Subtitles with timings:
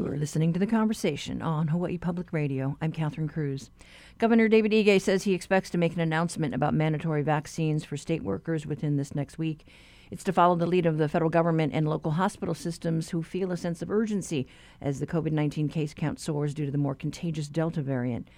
[0.00, 2.74] You are listening to the conversation on Hawaii Public Radio.
[2.80, 3.68] I'm Catherine Cruz.
[4.16, 8.24] Governor David Ige says he expects to make an announcement about mandatory vaccines for state
[8.24, 9.66] workers within this next week.
[10.10, 13.52] It's to follow the lead of the federal government and local hospital systems who feel
[13.52, 14.46] a sense of urgency
[14.80, 18.28] as the COVID 19 case count soars due to the more contagious Delta variant.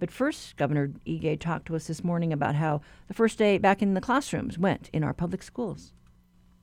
[0.00, 3.80] But first, Governor Ige talked to us this morning about how the first day back
[3.80, 5.92] in the classrooms went in our public schools.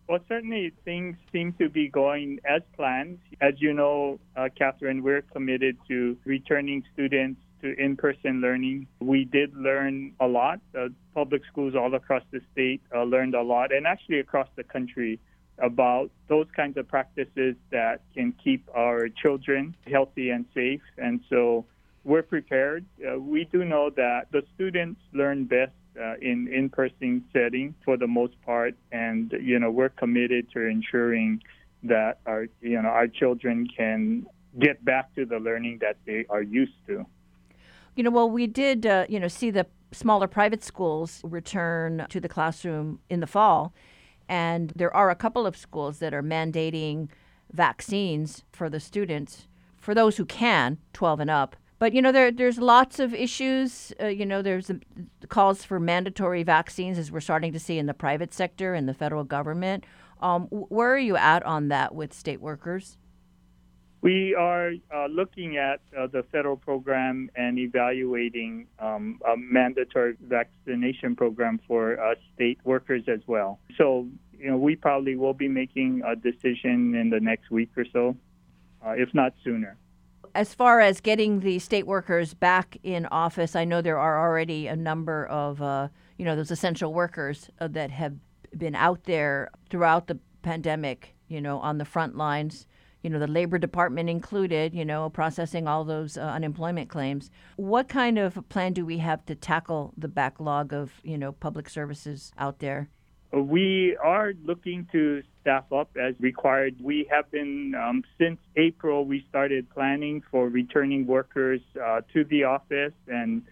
[0.10, 3.20] Well, certainly things seem to be going as planned.
[3.42, 8.88] As you know, uh, Catherine, we're committed to returning students to in person learning.
[9.00, 10.62] We did learn a lot.
[10.76, 14.64] Uh, public schools all across the state uh, learned a lot, and actually across the
[14.64, 15.20] country
[15.60, 20.82] about those kinds of practices that can keep our children healthy and safe.
[20.98, 21.66] And so
[22.04, 22.84] we're prepared.
[23.00, 28.08] Uh, we do know that the students learn best uh, in in-person setting for the
[28.08, 31.42] most part, and you know we're committed to ensuring
[31.84, 34.26] that our you know our children can
[34.60, 37.06] get back to the learning that they are used to.
[37.96, 42.20] You know, well, we did uh, you know see the smaller private schools return to
[42.20, 43.74] the classroom in the fall,
[44.28, 47.10] and there are a couple of schools that are mandating
[47.52, 49.48] vaccines for the students
[49.80, 51.56] for those who can, 12 and up.
[51.80, 53.94] But you know, there there's lots of issues.
[54.00, 54.70] Uh, you know, there's
[55.30, 58.94] calls for mandatory vaccines as we're starting to see in the private sector and the
[58.94, 59.86] federal government.
[60.22, 62.98] Um, where are you at on that with state workers?
[64.02, 71.16] We are uh, looking at uh, the federal program and evaluating um, a mandatory vaccination
[71.16, 73.60] program for uh, state workers as well.
[73.78, 74.08] So,
[74.38, 78.16] you know, we probably will be making a decision in the next week or so,
[78.86, 79.78] uh, if not sooner
[80.36, 84.68] as far as getting the state workers back in office, I know there are already
[84.68, 88.16] a number of, uh, you know, those essential workers uh, that have
[88.58, 92.68] been out there throughout the pandemic, you know, on the front lines,
[93.04, 97.32] you know, the Labor Department included, you know, processing all those uh, unemployment claims.
[97.56, 101.70] What kind of plan do we have to tackle the backlog of, you know, public
[101.70, 102.90] services out there?
[103.32, 106.76] We are looking to staff up as required.
[106.82, 112.46] We have been, um, since April, we started planning for returning workers uh, to the
[112.46, 113.44] office, and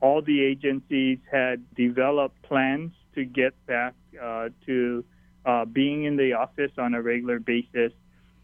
[0.00, 5.04] all the agencies had developed plans to get back uh, to
[5.44, 7.92] uh, being in the office on a regular basis.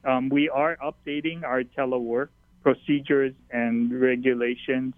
[0.04, 2.28] Um, we are updating our telework
[2.62, 4.94] procedures and regulations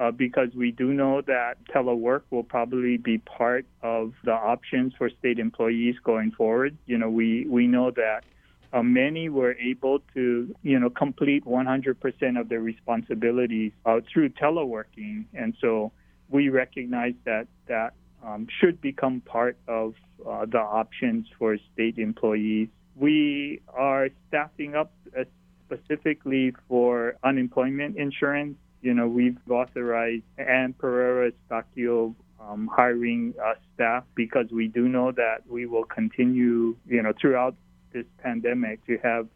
[0.00, 5.10] uh, because we do know that telework will probably be part of the options for
[5.10, 6.76] state employees going forward.
[6.86, 8.24] You know, we, we know that
[8.72, 15.26] uh, many were able to, you know, complete 100% of their responsibilities uh, through teleworking.
[15.34, 15.92] And so
[16.30, 17.92] we recognize that that
[18.24, 19.94] um, should become part of
[20.26, 22.68] uh, the options for state employees.
[22.96, 25.24] We are staffing up uh,
[25.66, 34.04] specifically for unemployment insurance you know, we've authorized Ann Pereira Stacchio um, hiring uh, staff
[34.14, 37.54] because we do know that we will continue, you know, throughout
[37.92, 39.28] this pandemic to have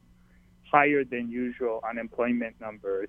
[0.70, 3.08] higher than usual unemployment numbers.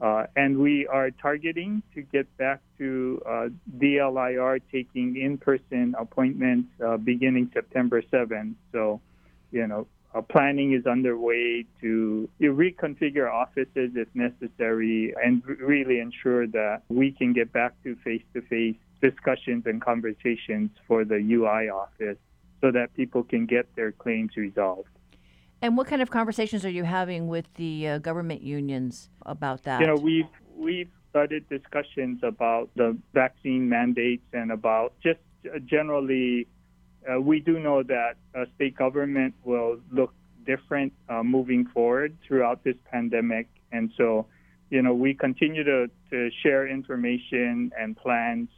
[0.00, 6.68] Uh, and we are targeting to get back to uh, DLIR taking in person appointments
[6.84, 8.54] uh, beginning September 7th.
[8.70, 9.00] So,
[9.50, 16.82] you know, uh, planning is underway to reconfigure offices if necessary and really ensure that
[16.88, 22.16] we can get back to face to face discussions and conversations for the UI office
[22.60, 24.88] so that people can get their claims resolved.
[25.60, 29.80] And what kind of conversations are you having with the uh, government unions about that?
[29.80, 35.20] You know, we've we've started discussions about the vaccine mandates and about just
[35.66, 36.46] generally
[37.10, 40.12] uh, we do know that uh, state government will look
[40.46, 43.48] different uh, moving forward throughout this pandemic.
[43.72, 44.26] And so,
[44.70, 48.48] you know, we continue to, to share information and plans.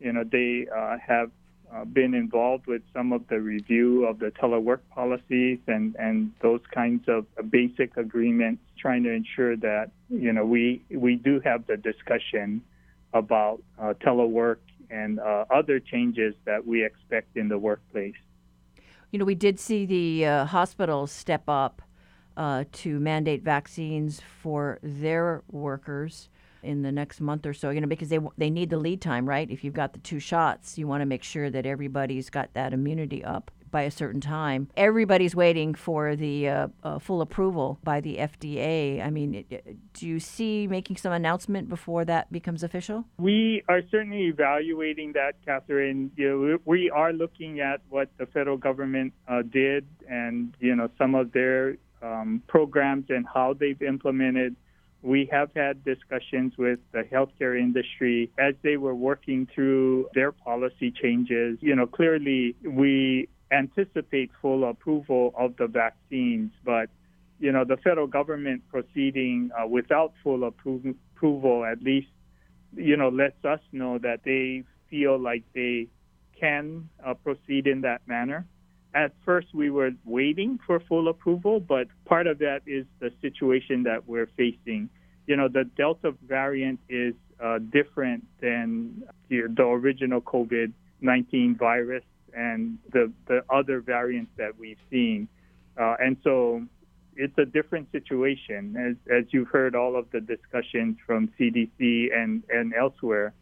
[0.00, 1.30] You know, they uh, have
[1.72, 6.60] uh, been involved with some of the review of the telework policies and, and those
[6.72, 11.76] kinds of basic agreements, trying to ensure that, you know, we, we do have the
[11.76, 12.62] discussion
[13.14, 14.58] about uh, telework
[14.92, 18.14] and uh, other changes that we expect in the workplace.
[19.10, 21.82] You know, we did see the uh, hospitals step up
[22.36, 26.28] uh, to mandate vaccines for their workers
[26.62, 27.70] in the next month or so.
[27.70, 29.50] You know, because they they need the lead time, right?
[29.50, 32.72] If you've got the two shots, you want to make sure that everybody's got that
[32.72, 34.68] immunity up by a certain time.
[34.76, 39.04] Everybody's waiting for the uh, uh, full approval by the FDA.
[39.04, 43.06] I mean, it, do you see making some announcement before that becomes official?
[43.18, 46.12] We are certainly evaluating that, Catherine.
[46.16, 50.88] You know, we are looking at what the federal government uh, did and, you know,
[50.98, 54.54] some of their um, programs and how they've implemented.
[55.02, 60.92] We have had discussions with the healthcare industry as they were working through their policy
[60.92, 61.58] changes.
[61.60, 66.88] You know, clearly we anticipate full approval of the vaccines, but
[67.38, 72.08] you know, the federal government proceeding uh, without full appro- approval at least,
[72.76, 75.88] you know, lets us know that they feel like they
[76.38, 78.46] can uh, proceed in that manner.
[78.94, 83.84] At first, we were waiting for full approval, but part of that is the situation
[83.84, 84.90] that we're facing.
[85.26, 92.04] You know, the Delta variant is uh, different than the, the original COVID 19 virus
[92.34, 95.28] and the, the other variants that we've seen.
[95.78, 96.62] Uh, and so
[97.16, 98.76] it's a different situation.
[98.76, 103.34] As, as you've heard all of the discussions from CDC and, and elsewhere,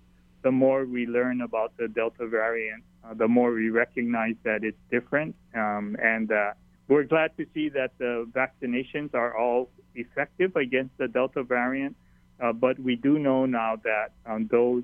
[0.42, 4.78] the more we learn about the Delta variant, uh, the more we recognize that it's
[4.90, 5.34] different.
[5.54, 6.52] Um, and uh,
[6.88, 11.96] we're glad to see that the vaccinations are all effective against the Delta variant.
[12.40, 14.82] Uh, but we do know now that um, those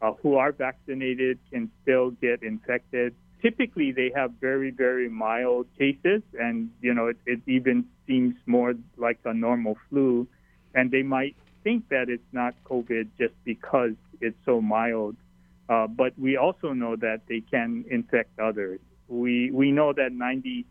[0.00, 6.22] uh, who are vaccinated can still get infected typically they have very very mild cases
[6.38, 10.26] and you know it, it even seems more like a normal flu.
[10.74, 15.16] And they might think that it's not covid just because it's so mild.
[15.68, 18.80] Uh, but we also know that they can infect others.
[19.08, 20.64] We we know that 97%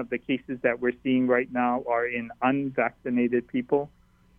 [0.00, 3.90] of the cases that we're seeing right now are in unvaccinated people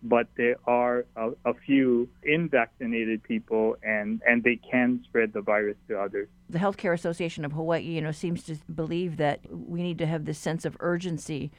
[0.07, 5.75] but there are a, a, few unvaccinated people and, and they can spread the virus
[5.87, 6.27] to others.
[6.49, 10.25] The Healthcare Association of Hawaii, you know, seems to believe that we need to have
[10.25, 11.51] this sense of urgency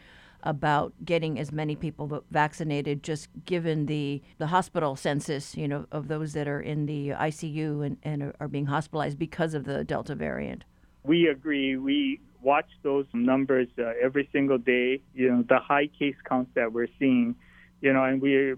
[0.43, 6.06] about getting as many people vaccinated just given the, the hospital census, you know, of
[6.06, 10.14] those that are in the ICU and, and are being hospitalized because of the Delta
[10.14, 10.62] variant.
[11.02, 11.76] We agree.
[11.76, 15.00] We watch those numbers uh, every single day.
[15.14, 17.34] You know, the high case counts that we're seeing
[17.81, 18.56] you know, and we're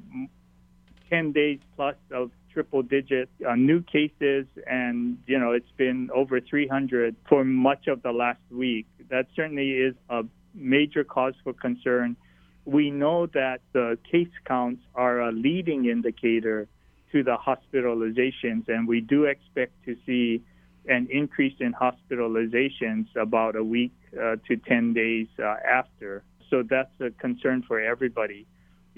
[1.11, 6.41] 10 days plus of triple digit uh, new cases, and, you know, it's been over
[6.41, 8.87] 300 for much of the last week.
[9.11, 10.25] That certainly is a
[10.55, 12.17] major cause for concern.
[12.65, 16.69] We know that the case counts are a leading indicator
[17.13, 20.43] to the hospitalizations, and we do expect to see
[20.87, 26.23] an increase in hospitalizations about a week uh, to 10 days uh, after.
[26.51, 28.47] So that's a concern for everybody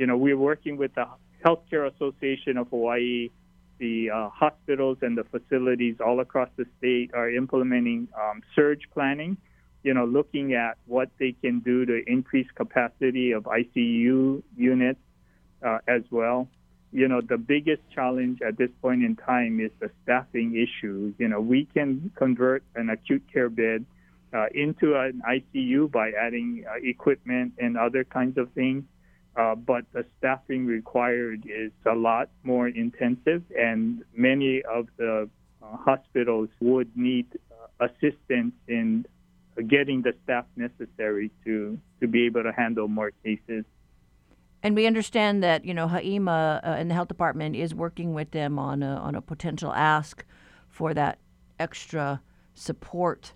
[0.01, 1.07] you know, we're working with the
[1.45, 3.29] Healthcare Association of Hawaii.
[3.79, 9.37] The uh, hospitals and the facilities all across the state are implementing um, surge planning,
[9.83, 15.01] you know, looking at what they can do to increase capacity of ICU units
[15.63, 16.49] uh, as well.
[16.93, 21.13] You know, the biggest challenge at this point in time is the staffing issue.
[21.19, 23.85] You know, we can convert an acute care bed
[24.33, 28.85] uh, into an ICU by adding uh, equipment and other kinds of things
[29.37, 35.29] uh, but the staffing required is a lot more intensive, and many of the
[35.63, 39.07] uh, hospitals would need uh, assistance in
[39.69, 43.65] getting the staff necessary to, to be able to handle more cases.
[44.63, 48.31] And we understand that you know HI-EMA uh, and the health department is working with
[48.33, 50.25] them on a, on a potential ask
[50.69, 51.19] for that
[51.59, 52.21] extra
[52.55, 53.33] support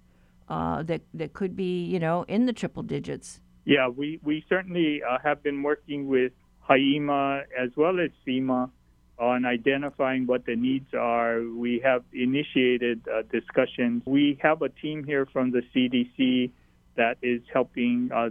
[0.48, 3.40] uh, that that could be you know in the triple digits.
[3.64, 6.32] Yeah, we, we certainly uh, have been working with
[6.68, 8.70] HI-EMA as well as FEMA
[9.18, 11.40] on identifying what the needs are.
[11.40, 14.02] We have initiated uh, discussions.
[14.06, 16.50] We have a team here from the CDC
[16.96, 18.30] that is helping uh,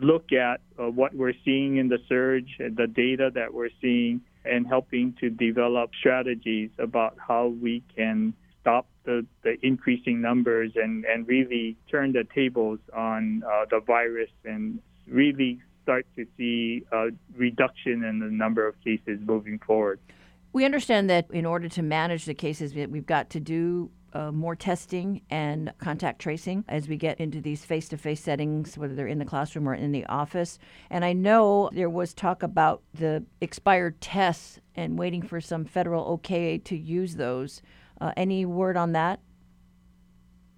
[0.00, 4.66] look at uh, what we're seeing in the surge, the data that we're seeing, and
[4.66, 11.26] helping to develop strategies about how we can stop the, the increasing numbers and, and
[11.26, 18.04] really turn the tables on uh, the virus and really start to see a reduction
[18.04, 19.98] in the number of cases moving forward.
[20.52, 24.54] We understand that in order to manage the cases, we've got to do uh, more
[24.54, 29.06] testing and contact tracing as we get into these face to face settings, whether they're
[29.06, 30.58] in the classroom or in the office.
[30.90, 36.04] And I know there was talk about the expired tests and waiting for some federal
[36.04, 37.62] okay to use those.
[38.00, 39.20] Uh, any word on that?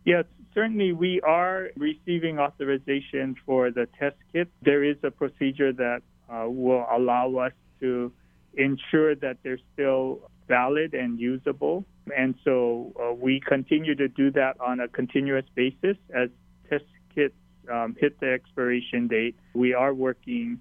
[0.05, 4.49] Yes, certainly we are receiving authorization for the test kit.
[4.63, 8.13] There is a procedure that uh, will allow us to
[8.55, 11.85] ensure that they're still valid and usable.
[12.17, 16.29] And so uh, we continue to do that on a continuous basis as
[16.69, 17.35] test kits
[17.71, 19.37] um, hit the expiration date.
[19.55, 20.61] We are working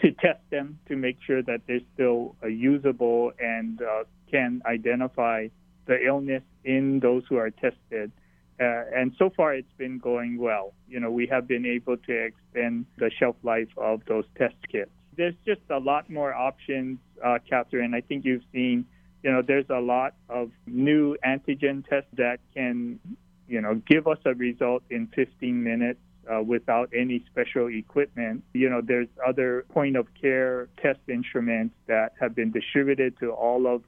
[0.00, 5.48] to test them to make sure that they're still uh, usable and uh, can identify
[5.86, 8.12] the illness in those who are tested.
[8.58, 10.72] Uh, and so far, it's been going well.
[10.88, 14.90] You know, we have been able to extend the shelf life of those test kits.
[15.16, 17.94] There's just a lot more options, uh, Catherine.
[17.94, 18.86] I think you've seen,
[19.22, 22.98] you know, there's a lot of new antigen tests that can,
[23.46, 26.00] you know, give us a result in 15 minutes.
[26.28, 28.42] Uh, without any special equipment.
[28.52, 33.68] You know, there's other point of care test instruments that have been distributed to all
[33.68, 33.84] of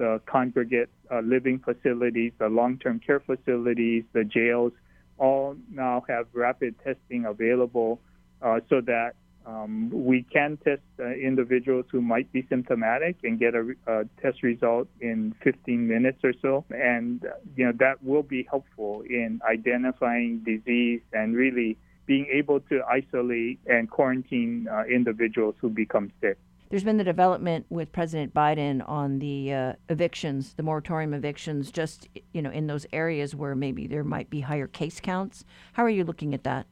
[0.00, 4.72] the congregate uh, living facilities, the long term care facilities, the jails,
[5.18, 8.00] all now have rapid testing available
[8.40, 9.14] uh, so that
[9.44, 14.42] um, we can test uh, individuals who might be symptomatic and get a, a, test
[14.42, 16.64] result in 15 minutes or so.
[16.70, 17.22] And,
[17.56, 21.76] you know, that will be helpful in identifying disease and really
[22.06, 26.38] being able to isolate and quarantine uh, individuals who become sick.
[26.70, 32.08] There's been the development with President Biden on the uh, evictions, the moratorium evictions, just
[32.32, 35.44] you know in those areas where maybe there might be higher case counts.
[35.72, 36.66] How are you looking at that?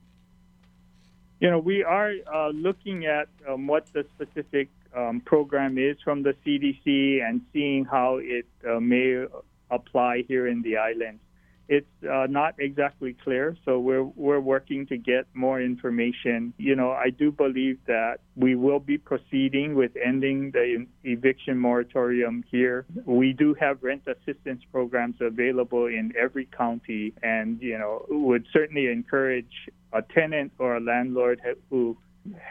[1.40, 6.22] You know, we are uh, looking at um, what the specific um, program is from
[6.22, 9.24] the CDC and seeing how it uh, may
[9.68, 11.20] apply here in the islands
[11.68, 13.56] it's uh, not exactly clear.
[13.64, 16.54] So we're we're working to get more information.
[16.56, 22.42] You know, I do believe that we will be proceeding with ending the eviction moratorium
[22.50, 22.86] here.
[23.04, 28.86] We do have rent assistance programs available in every county, and you know, would certainly
[28.86, 31.98] encourage a tenant or a landlord who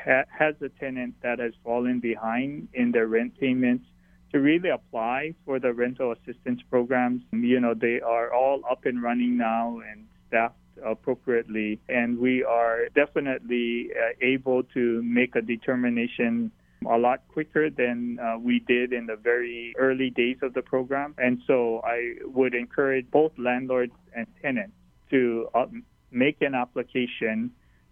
[0.05, 3.85] ha- has a tenant that has fallen behind in their rent payments
[4.31, 7.21] to really apply for the rental assistance programs.
[7.31, 10.55] You know, they are all up and running now and staffed
[10.85, 16.51] appropriately, and we are definitely uh, able to make a determination
[16.89, 21.15] a lot quicker than uh, we did in the very early days of the program.
[21.17, 24.75] And so I would encourage both landlords and tenants
[25.09, 25.65] to uh,
[26.11, 27.51] make an application.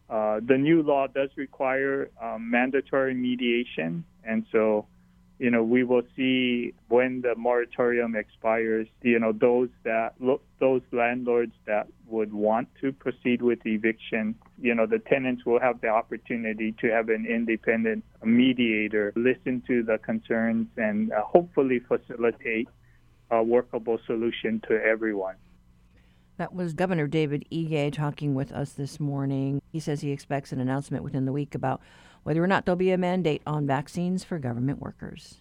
[0.10, 4.86] Uh, the new law does require um, mandatory mediation, and so
[5.38, 10.14] you know, we will see when the moratorium expires, you know, those that
[10.60, 15.82] those landlords that would want to proceed with eviction, you know, the tenants will have
[15.82, 22.70] the opportunity to have an independent mediator listen to the concerns and uh, hopefully facilitate
[23.32, 25.36] a workable solution to everyone.
[26.38, 29.62] That was Governor David Ige talking with us this morning.
[29.72, 31.82] He says he expects an announcement within the week about
[32.26, 35.36] whether or not there'll be a mandate on vaccines for government workers.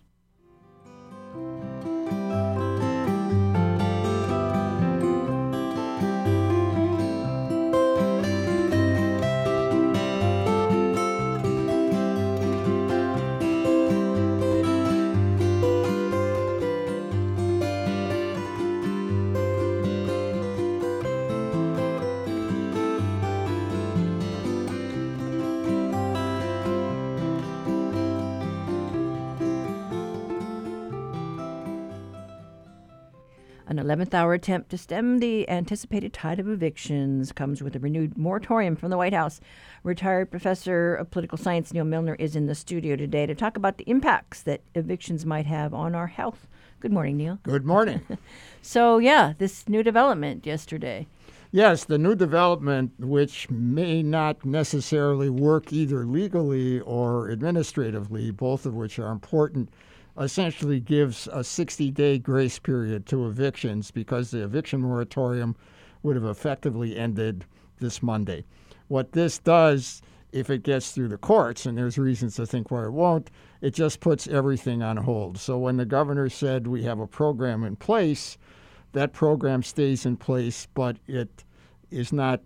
[33.77, 38.17] An 11th hour attempt to stem the anticipated tide of evictions comes with a renewed
[38.17, 39.41] moratorium from the White House.
[39.83, 43.79] Retired professor of political science Neil Milner is in the studio today to talk about
[43.79, 46.47] the impacts that evictions might have on our health.
[46.79, 47.41] Good morning, Neil.
[47.43, 48.07] Good morning.
[48.63, 51.09] so, yeah, this new development yesterday.
[51.51, 58.75] Yes, the new development, which may not necessarily work either legally or administratively, both of
[58.75, 59.69] which are important
[60.19, 65.57] essentially gives a 60 day grace period to evictions because the eviction moratorium
[66.03, 67.45] would have effectively ended
[67.81, 68.45] this Monday.
[68.89, 70.03] What this does,
[70.33, 73.31] if it gets through the courts, and there's reasons to think why it won't,
[73.61, 75.39] it just puts everything on hold.
[75.39, 78.37] So when the governor said we have a program in place,
[78.93, 81.45] that program stays in place, but it
[81.91, 82.41] is not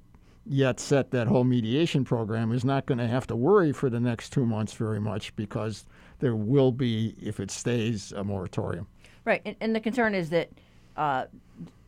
[0.47, 4.01] yet set that whole mediation program is not going to have to worry for the
[4.01, 5.85] next two months very much because
[6.19, 8.87] there will be, if it stays, a moratorium.
[9.25, 10.51] Right, and, and the concern is that
[10.97, 11.27] uh,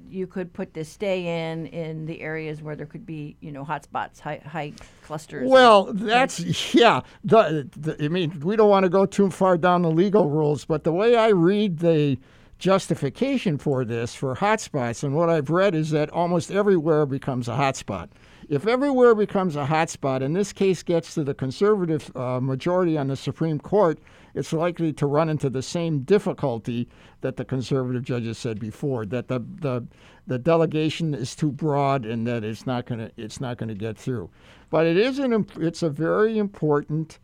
[0.08, 3.64] you could put this stay in in the areas where there could be, you know,
[3.64, 4.72] hotspots, high, high
[5.04, 5.49] clusters.
[5.49, 7.00] Well, that's yeah.
[7.25, 10.64] The, the, I mean, we don't want to go too far down the legal rules,
[10.64, 12.18] but the way I read the
[12.58, 17.52] justification for this for hotspots, and what I've read is that almost everywhere becomes a
[17.52, 18.08] hotspot.
[18.49, 23.06] If everywhere becomes a hotspot, and this case gets to the conservative uh, majority on
[23.06, 23.99] the Supreme Court,
[24.34, 26.88] it's likely to run into the same difficulty
[27.20, 29.87] that the conservative judges said before that the the,
[30.26, 33.75] the delegation is too broad and that it's not going to it's not going to
[33.75, 34.30] get through.
[34.70, 37.18] But it is an it's a very important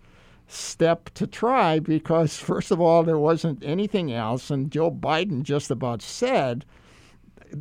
[0.48, 5.70] step to try because first of all there wasn't anything else and Joe Biden just
[5.70, 6.64] about said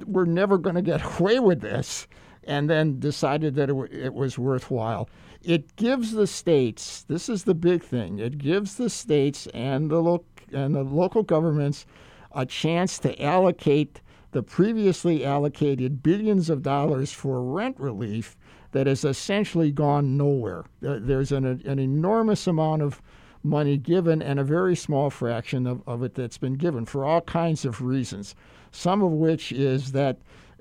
[0.06, 2.08] we're never going to get away with this
[2.46, 5.10] and then decided that it, w- it was worthwhile.
[5.44, 10.02] It gives the states, this is the big thing, it gives the states and the,
[10.02, 11.86] lo- and the local governments
[12.32, 18.36] a chance to allocate the previously allocated billions of dollars for rent relief
[18.74, 20.66] that has essentially gone nowhere.
[20.82, 23.02] There's an, an enormous amount of
[23.42, 27.22] money given and a very small fraction of, of it that's been given for all
[27.22, 28.36] kinds of reasons,
[28.72, 30.18] some of which is that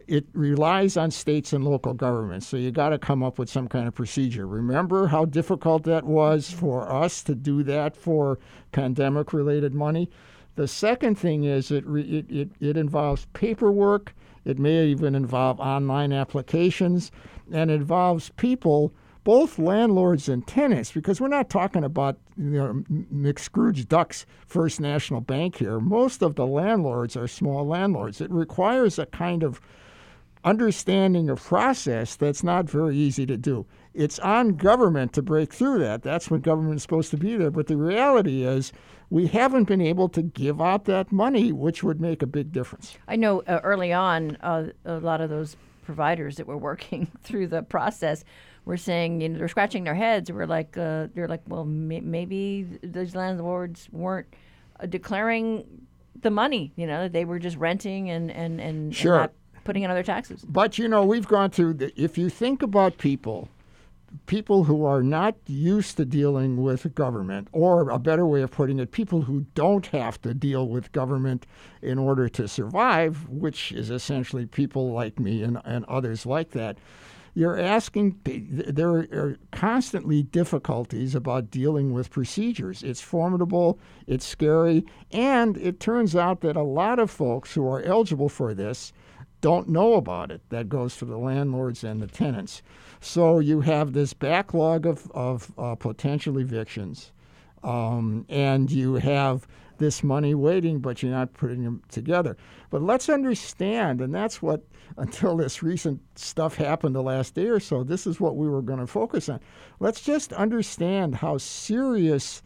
[0.07, 2.47] it relies on states and local governments.
[2.47, 4.47] So you got to come up with some kind of procedure.
[4.47, 8.39] Remember how difficult that was for us to do that for
[8.73, 10.11] pandemic related money?
[10.57, 14.15] The second thing is it, it, it, it involves paperwork.
[14.45, 17.11] It may even involve online applications
[17.53, 18.93] and involves people,
[19.25, 25.21] both landlords and tenants, because we're not talking about you know, McScrooge Duck's First National
[25.21, 25.81] Bank here.
[25.81, 28.21] Most of the landlords are small landlords.
[28.21, 29.61] It requires a kind of
[30.45, 33.67] understanding of process that's not very easy to do.
[33.95, 36.03] It's on government to break through that.
[36.03, 37.51] That's when government's supposed to be there.
[37.51, 38.73] But the reality is,
[39.11, 42.97] we haven't been able to give out that money, which would make a big difference.
[43.07, 47.49] I know uh, early on, uh, a lot of those providers that were working through
[47.49, 48.25] the process
[48.65, 50.33] were saying, you know, they're scratching their heads.
[50.33, 54.27] We're like, uh, they're like, well, may- maybe those landlords weren't
[54.81, 55.65] uh, declaring
[56.21, 56.73] the money.
[56.77, 59.15] You know, they were just renting and and and, sure.
[59.15, 59.33] and not
[59.65, 60.45] putting in other taxes.
[60.47, 61.75] But you know, we've gone through.
[61.75, 63.49] The, if you think about people,
[64.27, 68.79] people who are not used to dealing with government, or a better way of putting
[68.79, 71.47] it, people who don't have to deal with government
[71.83, 76.79] in order to survive, which is essentially people like me and, and others like that.
[77.37, 82.85] You're asking, there are constantly difficulties about dealing with procedures.
[82.85, 87.83] It's formidable, it's scary, and it turns out that a lot of folks who are
[87.83, 88.93] eligible for this
[89.45, 90.41] don't know about it.
[90.49, 92.63] That goes for the landlords and the tenants.
[93.03, 97.13] So you have this backlog of, of uh, potential evictions,
[97.63, 99.47] um, and you have
[99.77, 102.39] this money waiting, but you're not putting them together.
[102.71, 104.63] But let's understand, and that's what,
[104.97, 108.63] until this recent stuff happened the last day or so, this is what we were
[108.63, 109.41] going to focus on.
[109.79, 112.43] Let's just understand how serious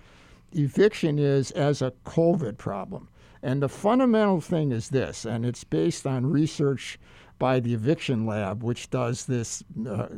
[0.53, 3.09] eviction is as a COVID problem.
[3.43, 6.99] And the fundamental thing is this, and it's based on research
[7.39, 10.09] by the Eviction Lab, which does this, uh,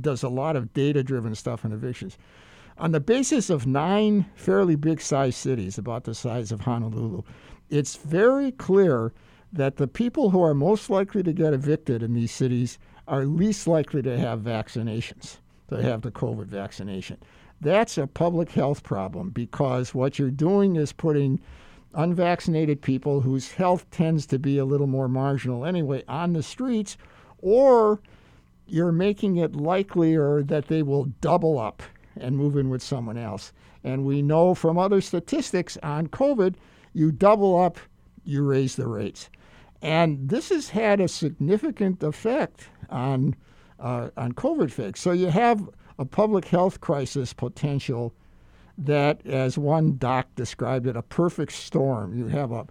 [0.00, 2.18] does a lot of data driven stuff on evictions.
[2.76, 7.22] On the basis of nine fairly big sized cities, about the size of Honolulu,
[7.68, 9.12] it's very clear
[9.52, 13.66] that the people who are most likely to get evicted in these cities are least
[13.66, 17.18] likely to have vaccinations, to have the COVID vaccination.
[17.60, 21.40] That's a public health problem because what you're doing is putting
[21.94, 26.96] unvaccinated people whose health tends to be a little more marginal anyway on the streets,
[27.38, 28.00] or
[28.66, 31.82] you're making it likelier that they will double up
[32.16, 33.52] and move in with someone else.
[33.82, 36.54] And we know from other statistics on COVID,
[36.92, 37.78] you double up,
[38.24, 39.30] you raise the rates.
[39.82, 43.34] And this has had a significant effect on,
[43.78, 45.00] uh, on COVID fakes.
[45.00, 48.14] So you have a public health crisis potential
[48.84, 52.16] that, as one doc described it, a perfect storm.
[52.16, 52.66] You have a,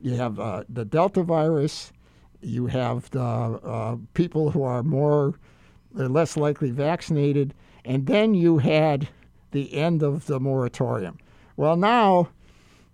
[0.00, 1.92] you have uh, the Delta virus,
[2.40, 5.34] you have the uh, people who are more
[5.92, 9.08] less likely vaccinated, and then you had
[9.52, 11.18] the end of the moratorium.
[11.56, 12.28] Well, now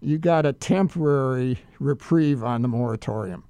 [0.01, 3.45] you got a temporary reprieve on the moratorium.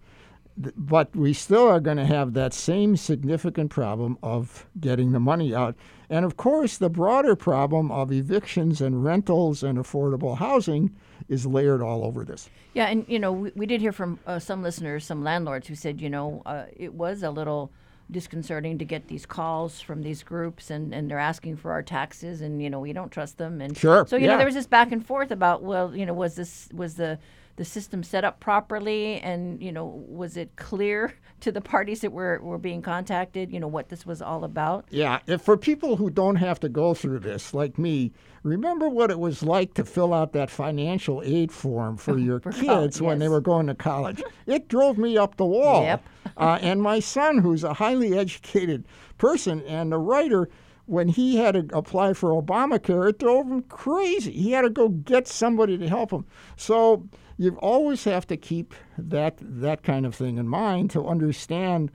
[0.57, 5.55] But we still are going to have that same significant problem of getting the money
[5.55, 5.75] out.
[6.11, 10.95] And of course, the broader problem of evictions and rentals and affordable housing
[11.29, 12.51] is layered all over this.
[12.75, 15.77] Yeah, and you know, we, we did hear from uh, some listeners, some landlords who
[15.77, 17.71] said, you know, uh, it was a little
[18.11, 22.41] disconcerting to get these calls from these groups and, and they're asking for our taxes
[22.41, 24.33] and you know we don't trust them and sure so you yeah.
[24.33, 27.17] know there was this back and forth about well you know was this was the
[27.61, 32.11] the system set up properly and you know was it clear to the parties that
[32.11, 35.97] were, were being contacted you know what this was all about yeah if for people
[35.97, 38.13] who don't have to go through this like me
[38.45, 42.51] remember what it was like to fill out that financial aid form for your for
[42.51, 43.27] kids college, when yes.
[43.27, 46.03] they were going to college it drove me up the wall Yep.
[46.39, 48.87] uh, and my son who's a highly educated
[49.19, 50.49] person and a writer
[50.91, 54.33] when he had to apply for Obamacare, it drove him crazy.
[54.33, 56.25] He had to go get somebody to help him.
[56.57, 57.09] So
[57.41, 61.91] you always have to keep that that kind of thing in mind to understand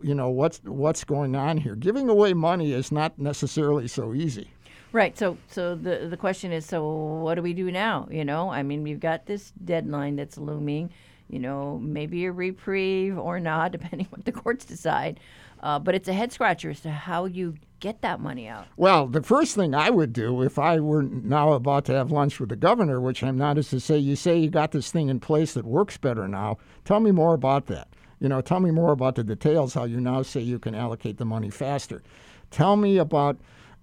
[0.00, 1.74] you know what's what's going on here.
[1.74, 4.48] Giving away money is not necessarily so easy.
[4.92, 8.50] Right so so the the question is so what do we do now you know?
[8.50, 10.90] I mean we've got this deadline that's looming
[11.28, 15.18] you know maybe a reprieve or not depending what the courts decide
[15.60, 18.66] Uh, but it's a head scratcher as to how you get that money out.
[18.76, 22.40] Well, the first thing I would do if I were now about to have lunch
[22.40, 25.08] with the governor, which I'm not, is to say, you say you got this thing
[25.08, 26.58] in place that works better now.
[26.84, 27.88] Tell me more about that.
[28.18, 31.18] You know, tell me more about the details, how you now say you can allocate
[31.18, 32.02] the money faster.
[32.50, 33.36] Tell me about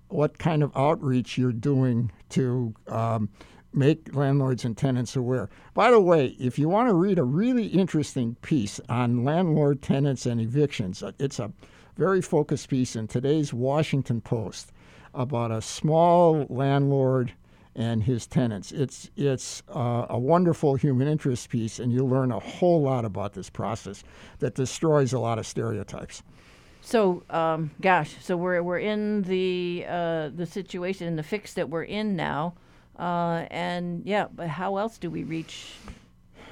[0.07, 3.29] what kind of outreach you're doing to um,
[3.75, 5.49] make landlords and tenants aware.
[5.73, 10.25] By the way, if you want to read a really interesting piece on landlord tenants
[10.25, 11.51] and evictions, uh, it's a
[11.97, 14.71] very focused piece in today's Washington Post
[15.13, 17.33] about a small landlord
[17.75, 18.71] and his tenants.
[18.71, 23.33] It's it's uh, a wonderful human interest piece, and you learn a whole lot about
[23.33, 24.03] this process
[24.39, 26.23] that destroys a lot of stereotypes.
[26.81, 31.83] So, um, gosh, so we're we're in the uh, the situation the fix that we're
[31.83, 32.53] in now,
[32.97, 35.73] uh, and yeah, but how else do we reach?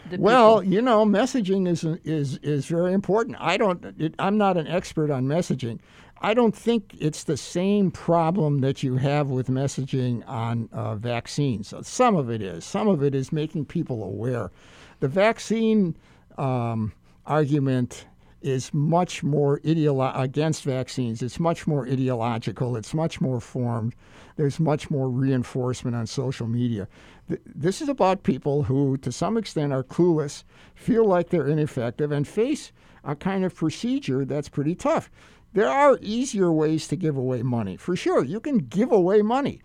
[0.10, 0.74] The well, people?
[0.74, 3.38] you know, messaging is is is very important.
[3.40, 3.84] I don't.
[3.98, 5.80] It, I'm not an expert on messaging.
[6.24, 11.74] I don't think it's the same problem that you have with messaging on uh, vaccines.
[11.82, 12.64] Some of it is.
[12.64, 14.52] Some of it is making people aware.
[15.00, 15.96] The vaccine
[16.38, 16.94] um,
[17.26, 18.06] argument
[18.42, 21.22] is much more ideolo- against vaccines.
[21.22, 22.76] It's much more ideological.
[22.76, 23.96] It's much more formed.
[24.36, 26.88] There's much more reinforcement on social media.
[27.28, 32.12] Th- this is about people who, to some extent, are clueless, feel like they're ineffective,
[32.12, 32.72] and face
[33.04, 35.12] a kind of procedure that's pretty tough.
[35.54, 37.76] There are easier ways to give away money.
[37.78, 39.62] For sure, you can give away money.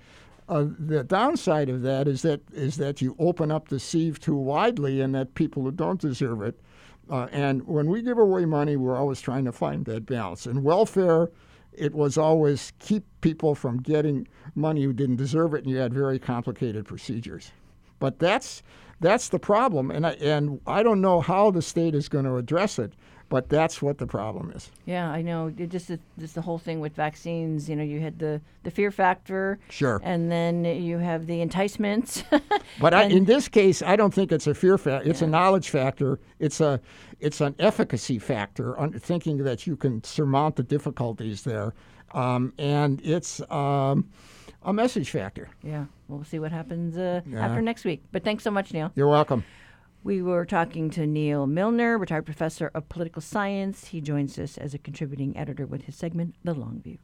[0.48, 4.36] Uh, the downside of that is that is that you open up the sieve too
[4.36, 6.60] widely, and that people who don't deserve it.
[7.08, 10.46] Uh, and when we give away money, we're always trying to find that balance.
[10.46, 11.30] In welfare,
[11.72, 15.92] it was always keep people from getting money who didn't deserve it, and you had
[15.92, 17.52] very complicated procedures.
[17.98, 18.62] But that's
[19.00, 22.36] that's the problem, and I, and I don't know how the state is going to
[22.36, 22.94] address it.
[23.28, 24.70] But that's what the problem is.
[24.84, 25.52] Yeah, I know.
[25.58, 27.68] It just just the whole thing with vaccines.
[27.68, 29.58] You know, you had the the fear factor.
[29.68, 30.00] Sure.
[30.04, 32.22] And then you have the enticements.
[32.80, 35.08] but I, in this case, I don't think it's a fear factor.
[35.08, 35.26] It's yeah.
[35.26, 36.20] a knowledge factor.
[36.38, 36.80] It's a
[37.18, 38.76] it's an efficacy factor.
[38.98, 41.74] Thinking that you can surmount the difficulties there,
[42.12, 43.40] um, and it's.
[43.50, 44.08] Um,
[44.66, 45.48] a message factor.
[45.62, 47.46] Yeah, we'll see what happens uh, yeah.
[47.46, 48.02] after next week.
[48.10, 48.90] But thanks so much, Neil.
[48.96, 49.44] You're welcome.
[50.06, 53.88] We were talking to Neil Milner, retired professor of political science.
[53.88, 56.98] He joins us as a contributing editor with his segment, The Long View.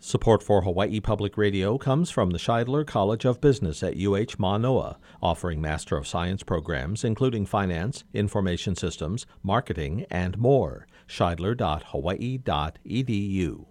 [0.00, 4.96] Support for Hawaii Public Radio comes from the Shidler College of Business at UH Manoa,
[5.20, 10.86] offering Master of Science programs including finance, information systems, marketing, and more.
[11.08, 13.66] Shidler.hawaii.edu.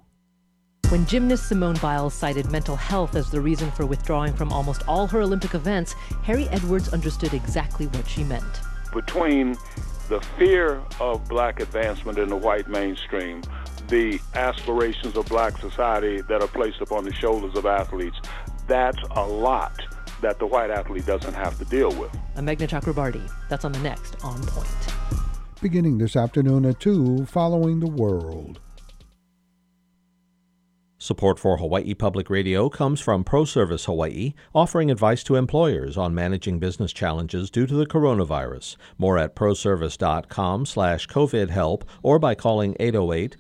[0.90, 5.08] When gymnast Simone Biles cited mental health as the reason for withdrawing from almost all
[5.08, 8.44] her Olympic events, Harry Edwards understood exactly what she meant.
[8.94, 9.56] Between
[10.08, 13.42] the fear of black advancement in the white mainstream,
[13.90, 18.18] the aspirations of black society that are placed upon the shoulders of athletes.
[18.68, 19.80] That's a lot
[20.22, 22.12] that the white athlete doesn't have to deal with.
[22.36, 23.30] I'm Meghna Chakrabarti.
[23.50, 24.68] That's on the next On Point.
[25.62, 28.60] Beginning this afternoon at 2, following the world.
[31.00, 36.58] Support for Hawaii Public Radio comes from ProService Hawaii, offering advice to employers on managing
[36.58, 38.78] business challenges due to the coronavirus.
[38.98, 43.38] More at proservice.com slash COVID help or by calling 808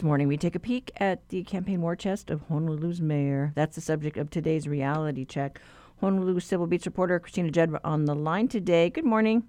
[0.00, 3.52] This morning, we take a peek at the campaign war chest of Honolulu's mayor.
[3.54, 5.60] That's the subject of today's reality check.
[6.00, 8.88] Honolulu Civil Beat reporter Christina Jedra on the line today.
[8.88, 9.46] Good morning.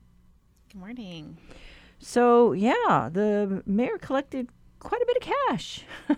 [0.69, 1.37] Good morning.
[1.99, 5.85] So, yeah, the mayor collected quite a bit of cash.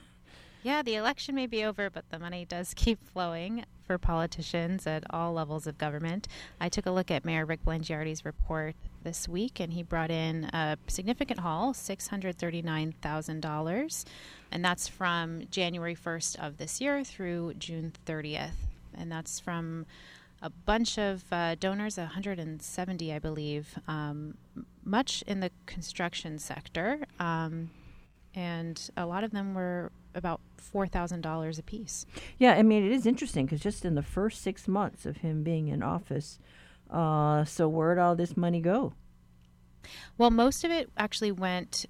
[0.63, 5.03] Yeah, the election may be over, but the money does keep flowing for politicians at
[5.09, 6.29] all levels of government.
[6.61, 10.45] I took a look at Mayor Rick Blangiardi's report this week, and he brought in
[10.45, 14.05] a significant haul $639,000.
[14.51, 18.67] And that's from January 1st of this year through June 30th.
[18.95, 19.87] And that's from
[20.41, 24.37] a bunch of uh, donors, 170, I believe, um,
[24.83, 27.05] much in the construction sector.
[27.19, 27.69] Um,
[28.35, 30.41] and a lot of them were about
[30.73, 32.05] $4,000 a piece.
[32.37, 35.43] Yeah, I mean, it is interesting because just in the first six months of him
[35.43, 36.39] being in office,
[36.93, 38.93] uh, so where'd all this money go?
[40.17, 41.85] Well, most of it actually went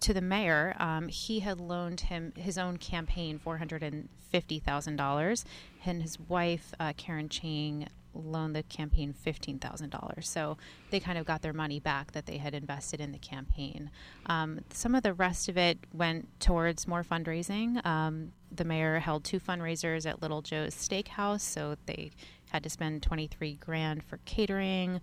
[0.00, 0.74] to the mayor.
[0.78, 5.44] Um, he had loaned him his own campaign four hundred and fifty thousand dollars,
[5.84, 10.28] and his wife uh, Karen Chang loaned the campaign fifteen thousand dollars.
[10.28, 10.56] So
[10.90, 13.90] they kind of got their money back that they had invested in the campaign.
[14.26, 17.84] Um, some of the rest of it went towards more fundraising.
[17.86, 22.10] Um, the mayor held two fundraisers at Little Joe's Steakhouse, so they
[22.50, 25.00] had to spend twenty three grand for catering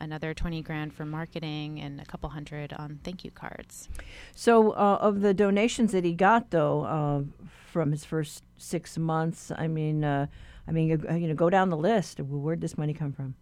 [0.00, 3.88] another 20 grand for marketing and a couple hundred on thank you cards.
[4.34, 9.50] So, uh, of the donations that he got, though, uh, from his first six months,
[9.56, 10.26] I mean, uh,
[10.66, 12.20] I mean, you know, go down the list.
[12.20, 13.34] Where'd this money come from?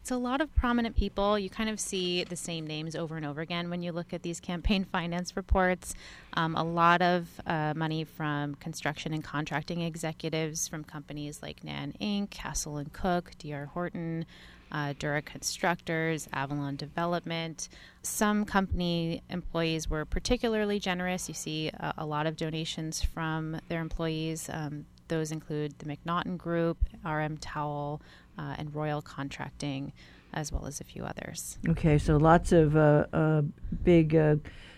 [0.00, 1.38] It's a lot of prominent people.
[1.38, 4.22] You kind of see the same names over and over again when you look at
[4.22, 5.94] these campaign finance reports.
[6.34, 11.94] Um, a lot of uh, money from construction and contracting executives from companies like Nan
[12.00, 13.66] Inc., Castle and Cooke, D.R.
[13.66, 14.26] Horton,
[14.72, 17.68] uh, Dura Constructors, Avalon Development.
[18.02, 21.28] Some company employees were particularly generous.
[21.28, 24.48] You see a, a lot of donations from their employees.
[24.52, 28.00] Um, those include the McNaughton Group, RM Towill,
[28.38, 29.92] uh, and Royal Contracting,
[30.32, 31.58] as well as a few others.
[31.68, 33.42] Okay, so lots of uh, uh
[33.84, 34.36] big uh,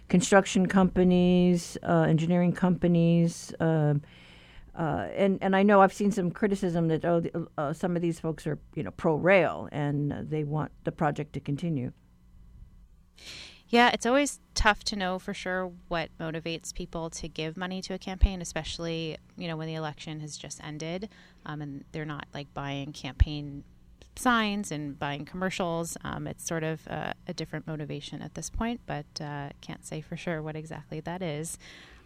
[0.09, 3.55] construction companies, uh, engineering companies.
[3.61, 4.03] Um,
[4.75, 8.47] and and I know I've seen some criticism that oh the, some of these folks
[8.47, 11.92] are you know pro rail and they want the project to continue.
[13.73, 17.95] Yeah, it's always tough to know for sure what motivates people to give money to
[17.95, 21.09] a campaign, especially you know when the election has just ended
[21.47, 23.65] um, and they're not like buying campaign
[24.15, 25.97] signs and buying commercials.
[26.05, 30.03] Um, it's sort of a, a, different motivation at this point, but uh, can't say
[30.03, 31.57] for sure what exactly that is.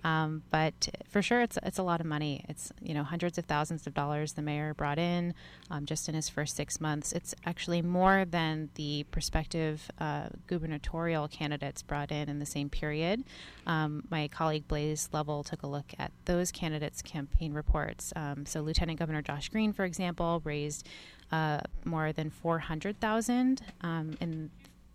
[0.04, 2.44] Um, but for sure, it's it's a lot of money.
[2.48, 5.34] It's you know hundreds of thousands of dollars the mayor brought in
[5.70, 7.12] um, just in his first six months.
[7.12, 13.24] It's actually more than the prospective uh, gubernatorial candidates brought in in the same period.
[13.66, 18.12] Um, my colleague Blaze Lovell took a look at those candidates' campaign reports.
[18.14, 20.86] Um, so Lieutenant Governor Josh Green, for example, raised
[21.32, 24.50] uh, more than four hundred thousand um, in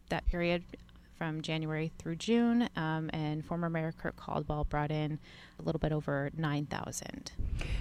[0.10, 0.64] that period
[1.22, 5.20] from January through June, um, and former Mayor Kirk Caldwell brought in
[5.60, 7.32] a little bit over 9,000.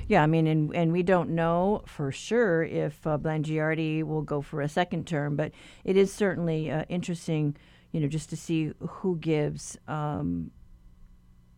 [0.09, 4.43] Yeah, I mean, and, and we don't know for sure if uh, Blangiardi will go
[4.43, 5.53] for a second term, but
[5.85, 7.57] it is certainly uh, interesting,
[7.93, 10.51] you know, just to see who gives um,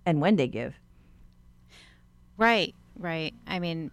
[0.07, 0.79] and when they give.
[2.37, 3.35] Right, right.
[3.45, 3.91] I mean,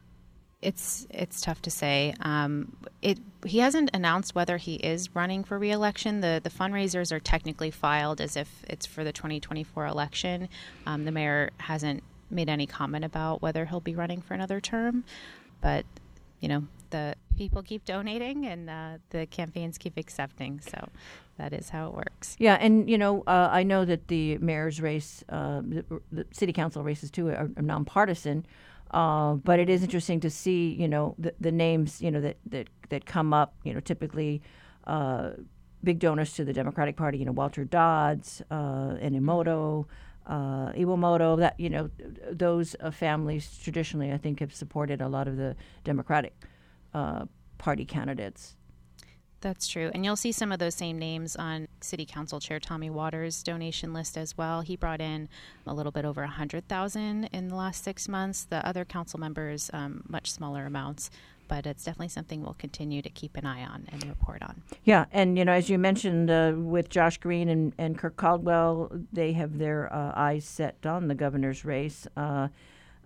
[0.61, 2.13] it's it's tough to say.
[2.21, 6.21] Um, it he hasn't announced whether he is running for reelection.
[6.21, 10.49] The the fundraisers are technically filed as if it's for the 2024 election.
[10.85, 15.05] Um, the mayor hasn't made any comment about whether he'll be running for another term,
[15.61, 15.85] but
[16.39, 20.59] you know the people keep donating and uh, the campaigns keep accepting.
[20.59, 20.89] So
[21.37, 22.35] that is how it works.
[22.37, 26.51] Yeah, and you know, uh, I know that the mayor's race, uh, the, the, city
[26.51, 28.45] council races too, are, are nonpartisan.
[28.91, 32.37] Uh, but it is interesting to see, you know, the, the names, you know, that,
[32.45, 34.41] that, that come up, you know, typically
[34.87, 35.31] uh,
[35.83, 39.85] big donors to the Democratic Party, you know, Walter Dods, uh, Enomoto,
[40.25, 41.89] uh, Iwamoto, that, you know,
[42.31, 46.33] those uh, families traditionally, I think, have supported a lot of the Democratic
[46.93, 47.25] uh,
[47.57, 48.55] Party candidates.
[49.41, 49.91] That's true.
[49.93, 53.93] And you'll see some of those same names on City Council Chair Tommy Waters' donation
[53.93, 54.61] list as well.
[54.61, 55.29] He brought in
[55.65, 58.43] a little bit over 100000 in the last six months.
[58.43, 61.09] The other council members, um, much smaller amounts.
[61.47, 64.61] But it's definitely something we'll continue to keep an eye on and report on.
[64.83, 68.91] Yeah, and you know, as you mentioned uh, with Josh Green and, and Kirk Caldwell,
[69.11, 72.05] they have their uh, eyes set on the governor's race.
[72.15, 72.49] Uh,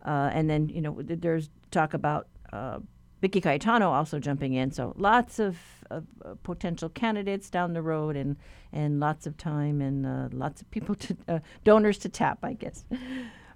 [0.03, 2.79] uh and then, you know, there's talk about uh,
[3.23, 4.69] Vicky Cayetano also jumping in.
[4.69, 5.57] So lots of,
[5.89, 8.35] of uh, potential candidates down the road, and
[8.73, 12.53] and lots of time and uh, lots of people to uh, donors to tap, I
[12.53, 12.83] guess.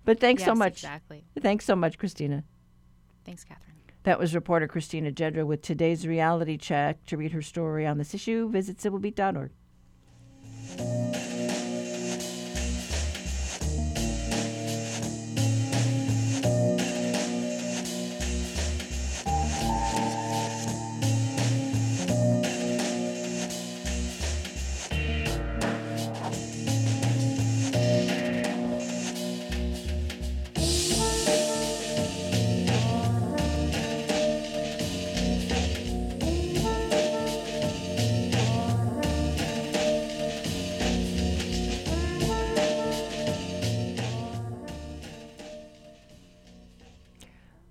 [0.06, 0.72] But thanks yes, so much.
[0.72, 1.26] Exactly.
[1.42, 2.46] Thanks so much, Christina.
[3.26, 3.76] Thanks, Catherine.
[4.04, 7.04] That was reporter Christina Jedra with today's reality check.
[7.08, 9.52] To read her story on this issue, visit civilbeat.org.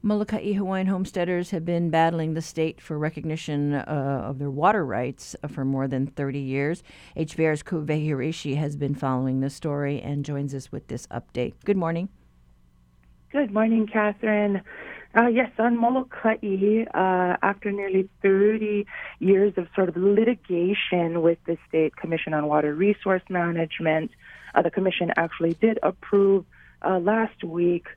[0.06, 5.34] Molokai Hawaiian homesteaders have been battling the state for recognition uh, of their water rights
[5.48, 6.84] for more than 30 years.
[7.16, 11.54] HPR's Ku'uwehi Hiraishi has been following this story and joins us with this update.
[11.64, 12.08] Good morning.
[13.32, 14.62] Good morning, Catherine.
[15.16, 16.36] Uh, yes, on Molokai,
[16.94, 18.86] uh, after nearly 30
[19.18, 24.12] years of sort of litigation with the State Commission on Water Resource Management,
[24.54, 26.44] uh, the Commission actually did approve
[26.82, 27.88] uh, last week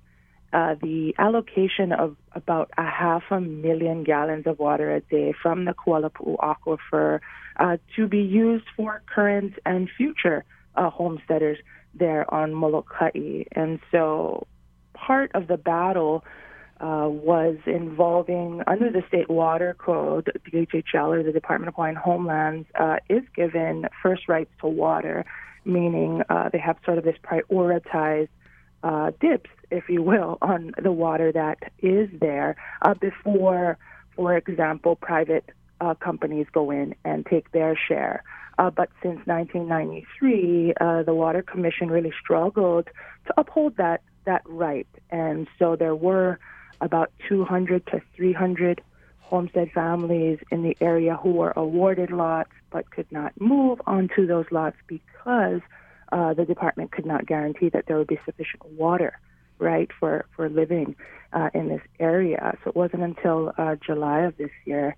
[0.51, 5.65] uh, the allocation of about a half a million gallons of water a day from
[5.65, 7.19] the Kualapu'u aquifer
[7.57, 10.43] uh, to be used for current and future
[10.75, 11.57] uh, homesteaders
[11.93, 13.43] there on Molokai.
[13.51, 14.47] And so
[14.93, 16.23] part of the battle
[16.79, 21.95] uh, was involving, under the state water code, the DHHL or the Department of Hawaiian
[21.95, 25.25] Homelands uh, is given first rights to water,
[25.65, 28.29] meaning they have sort of this prioritized
[29.19, 33.77] dips, if you will, on the water that is there uh, before,
[34.15, 35.49] for example, private
[35.81, 38.23] uh, companies go in and take their share.
[38.57, 42.89] Uh, but since 1993, uh, the Water Commission really struggled
[43.27, 46.37] to uphold that that right, and so there were
[46.81, 48.81] about 200 to 300
[49.21, 54.45] homestead families in the area who were awarded lots but could not move onto those
[54.51, 55.61] lots because
[56.11, 59.19] uh, the department could not guarantee that there would be sufficient water,
[59.59, 60.95] right, for for living
[61.33, 62.57] uh, in this area.
[62.63, 64.95] So it wasn't until uh, July of this year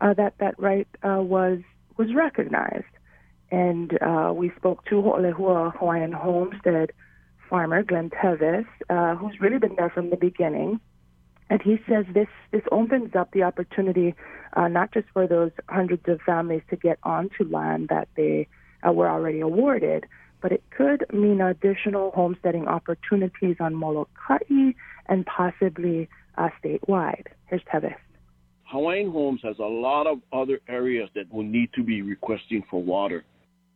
[0.00, 1.58] uh, that that right uh, was
[1.96, 2.84] was recognized,
[3.50, 6.92] and uh, we spoke to Ho'olehua Hawaiian Homestead
[7.48, 8.64] farmer Glenn Tevis,
[9.18, 10.80] who's really been there from the beginning.
[11.50, 14.14] And he says this this opens up the opportunity
[14.56, 18.48] not just for those hundreds of families to get onto land that they
[18.84, 20.06] were already awarded,
[20.42, 24.72] but it could mean additional homesteading opportunities on Molokai
[25.06, 27.26] and possibly uh, statewide.
[27.46, 27.94] Here's Tevis.
[28.64, 32.82] Hawaiian Homes has a lot of other areas that will need to be requesting for
[32.82, 33.24] water.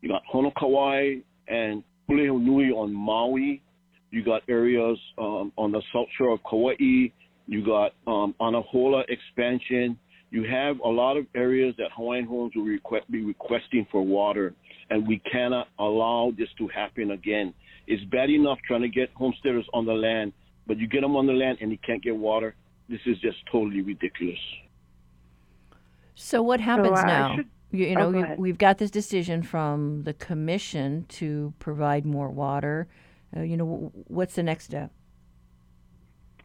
[0.00, 3.62] You got Honokawai and Nui on Maui.
[4.10, 7.10] You got areas um, on the south shore of Kauai.
[7.46, 9.98] You got um, Anahola expansion.
[10.30, 14.54] You have a lot of areas that Hawaiian Homes will request, be requesting for water
[14.90, 17.52] and we cannot allow this to happen again.
[17.86, 20.32] It's bad enough trying to get homesteaders on the land,
[20.66, 22.54] but you get them on the land and you can't get water.
[22.88, 24.38] This is just totally ridiculous.
[26.14, 27.36] So what happens So, uh, now?
[27.36, 28.38] should- you, you Oh, know, go we- ahead.
[28.38, 32.86] we've got this decision from the commission to provide more water.
[33.36, 34.92] Uh, you know, what's the next step?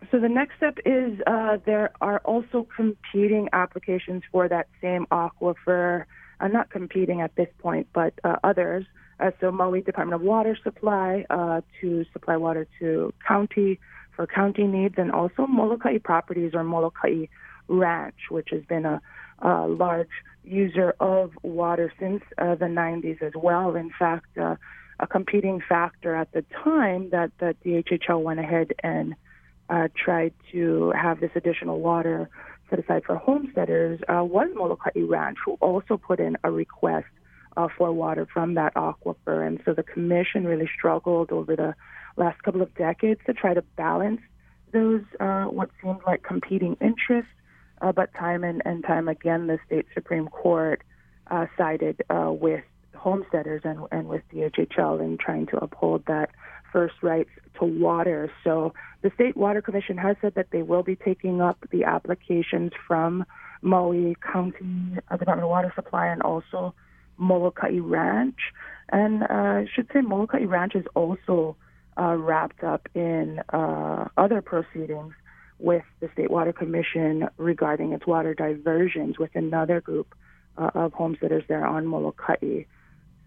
[0.09, 6.05] So the next step is uh, there are also competing applications for that same aquifer.
[6.41, 8.83] Uh, not competing at this point, but uh, others.
[9.19, 13.79] Uh, so Maui Department of Water Supply uh, to supply water to county
[14.15, 17.25] for county needs, and also Molokai Properties or Molokai
[17.67, 18.99] Ranch, which has been a,
[19.39, 20.09] a large
[20.43, 23.75] user of water since uh, the 90s as well.
[23.75, 24.55] In fact, uh,
[24.99, 29.13] a competing factor at the time that that DHHL went ahead and
[29.95, 32.29] tried to have this additional water
[32.71, 37.05] set aside for homesteaders uh, was Molokai Ranch, who also put in a request
[37.57, 39.45] uh, for water from that aquifer.
[39.45, 41.75] And so the commission really struggled over the
[42.17, 44.21] last couple of decades to try to balance
[44.71, 47.31] those uh, what seemed like competing interests.
[47.81, 50.81] Uh, but time and, and time again, the state Supreme Court
[51.29, 52.63] uh, sided uh, with
[52.95, 56.29] homesteaders and, and with DHHL in trying to uphold that
[56.71, 57.29] first rights
[57.59, 58.31] to water.
[58.43, 62.71] So the State Water Commission has said that they will be taking up the applications
[62.87, 63.25] from
[63.61, 66.73] Maui County uh, Department of Water Supply and also
[67.17, 68.39] Molokai Ranch.
[68.89, 71.55] And uh, I should say Molokai Ranch is also
[71.99, 75.13] uh, wrapped up in uh, other proceedings
[75.59, 80.15] with the State Water Commission regarding its water diversions with another group
[80.57, 82.63] uh, of homesteaders there on Molokai.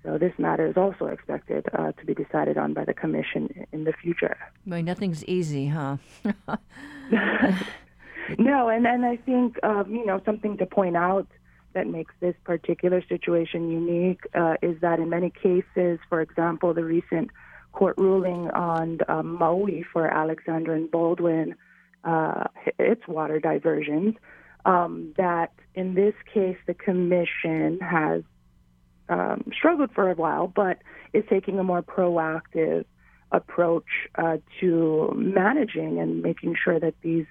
[0.05, 3.85] So this matter is also expected uh, to be decided on by the commission in
[3.85, 4.37] the future.
[4.67, 5.97] Boy, nothing's easy, huh?
[8.39, 11.27] No, and, and I think, um, you know, something to point out
[11.75, 16.85] that makes this particular situation unique uh, is that in many cases, for example, the
[16.85, 17.31] recent
[17.73, 21.55] court ruling on um, Maui for Alexander and Baldwin,
[22.05, 22.45] uh,
[22.79, 24.15] its water diversions,
[24.65, 28.23] um, that in this case the commission has
[29.09, 30.79] um, struggled for a while, but
[31.13, 32.85] is taking a more proactive
[33.33, 33.85] approach
[34.17, 37.27] uh, to managing and making sure that these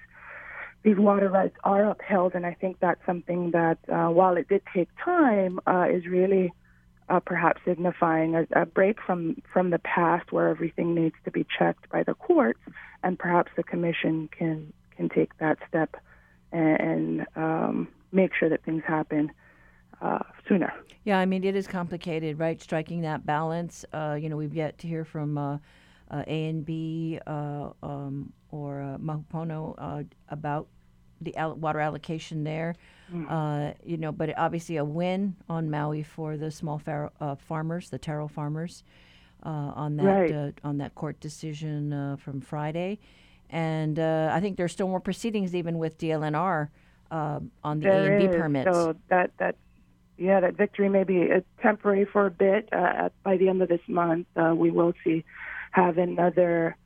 [0.82, 2.34] these water rights are upheld.
[2.34, 6.52] And I think that's something that, uh, while it did take time, uh, is really
[7.08, 11.46] uh, perhaps signifying a, a break from from the past, where everything needs to be
[11.58, 12.60] checked by the courts,
[13.02, 15.96] and perhaps the commission can can take that step
[16.52, 19.30] and, and um, make sure that things happen
[20.04, 20.72] uh, sooner.
[21.04, 22.60] Yeah, I mean it is complicated, right?
[22.60, 23.84] Striking that balance.
[23.92, 25.58] Uh, you know, we've yet to hear from uh,
[26.10, 30.68] uh A and B uh, um, or uh, Mahi Pono about
[31.20, 32.76] the al- water allocation there.
[33.12, 33.74] Mm.
[33.84, 38.28] you know, but obviously a win on Maui for the small far- farmers, the taro
[38.28, 38.82] farmers,
[39.42, 40.54] on that right.
[40.64, 42.98] on that court decision from Friday.
[43.50, 46.68] And I think there's still more proceedings, even with DLNR.
[47.10, 48.74] Uh, on the A and B permits.
[48.74, 49.54] So that that
[50.16, 52.68] yeah, that victory may be uh, temporary for a bit.
[52.72, 55.24] Uh, by the end of this month, uh, we will see
[55.72, 56.76] have another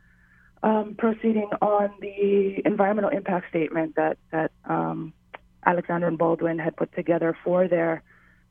[0.62, 5.12] um, proceeding on the environmental impact statement that that um,
[5.64, 8.02] Alexander and Baldwin had put together for their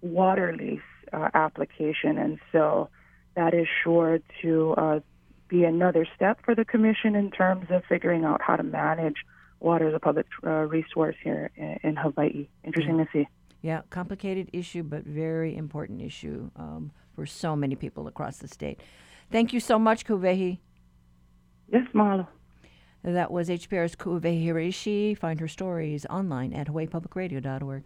[0.01, 0.79] water lease
[1.11, 2.89] uh, application, and so
[3.35, 4.99] that is sure to uh,
[5.47, 9.17] be another step for the commission in terms of figuring out how to manage
[9.59, 12.47] water as a public uh, resource here in, in Hawaii.
[12.63, 13.27] Interesting to see.
[13.61, 18.79] Yeah, complicated issue, but very important issue um, for so many people across the state.
[19.31, 20.59] Thank you so much, Ku'uwehi.
[21.71, 22.27] Yes, Marla.
[23.03, 25.17] That was HPR's Ku'uwehi Hiraishi.
[25.17, 27.83] Find her stories online at hawaiipublicradio.org.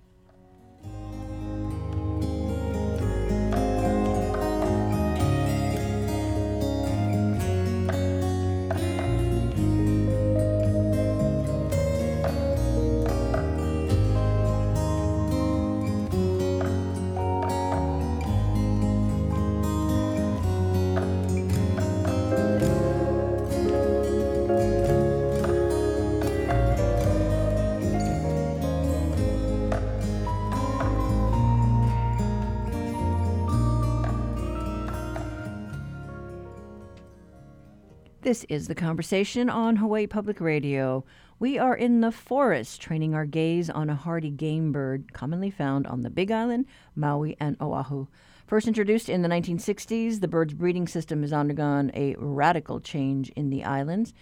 [38.31, 41.03] This is the conversation on Hawaii Public Radio.
[41.37, 45.85] We are in the forest training our gaze on a hardy game bird commonly found
[45.85, 46.65] on the Big Island,
[46.95, 48.07] Maui, and Oahu.
[48.47, 53.49] First introduced in the 1960s, the bird's breeding system has undergone a radical change in
[53.49, 54.13] the islands.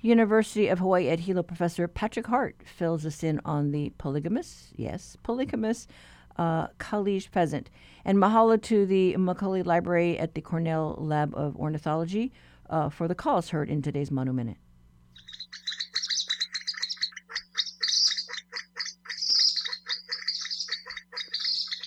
[0.00, 5.16] University of Hawaii at Hilo professor Patrick Hart fills us in on the polygamous, yes,
[5.24, 5.88] polygamous
[6.38, 7.70] uh, Kalij pheasant.
[8.04, 12.32] And mahalo to the Macaulay Library at the Cornell Lab of Ornithology
[12.70, 14.56] uh, for the calls heard in today's Manu Minute.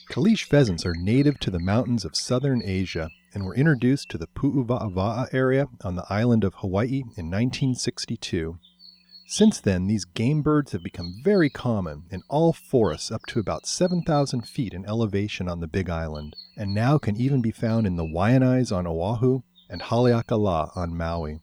[0.09, 4.27] Kalij pheasants are native to the mountains of southern Asia and were introduced to the
[4.27, 8.57] Pu'uwa'awa'a area on the island of Hawaii in 1962.
[9.27, 13.67] Since then, these game birds have become very common in all forests up to about
[13.67, 17.95] 7,000 feet in elevation on the Big Island, and now can even be found in
[17.95, 21.41] the Waianaes on Oahu and Haleakala on Maui.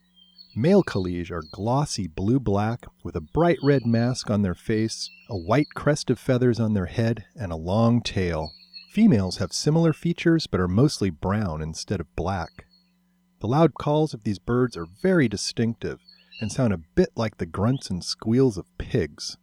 [0.54, 5.36] Male Kalij are glossy blue black with a bright red mask on their face, a
[5.36, 8.52] white crest of feathers on their head, and a long tail.
[8.90, 12.64] Females have similar features but are mostly brown instead of black.
[13.40, 16.00] The loud calls of these birds are very distinctive
[16.40, 19.36] and sound a bit like the grunts and squeals of pigs.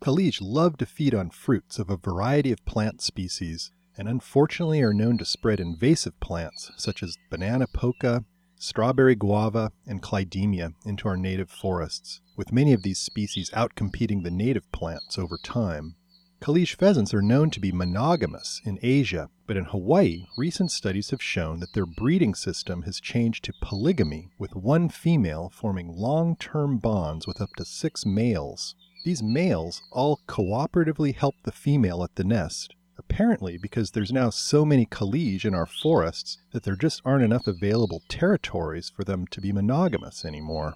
[0.00, 4.94] Kalij love to feed on fruits of a variety of plant species, and unfortunately are
[4.94, 8.24] known to spread invasive plants such as banana poka,
[8.56, 14.30] strawberry guava, and clidemia into our native forests, with many of these species outcompeting the
[14.30, 15.96] native plants over time.
[16.40, 21.22] Kalij pheasants are known to be monogamous in Asia, but in Hawaii, recent studies have
[21.22, 26.78] shown that their breeding system has changed to polygamy, with one female forming long term
[26.78, 28.74] bonds with up to six males.
[29.02, 34.66] These males all cooperatively help the female at the nest, apparently because there's now so
[34.66, 39.40] many Kalij in our forests that there just aren't enough available territories for them to
[39.40, 40.74] be monogamous anymore.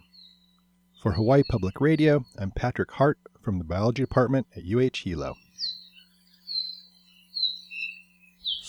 [1.02, 5.34] For Hawaii Public Radio, I'm Patrick Hart from the Biology Department at UH Hilo.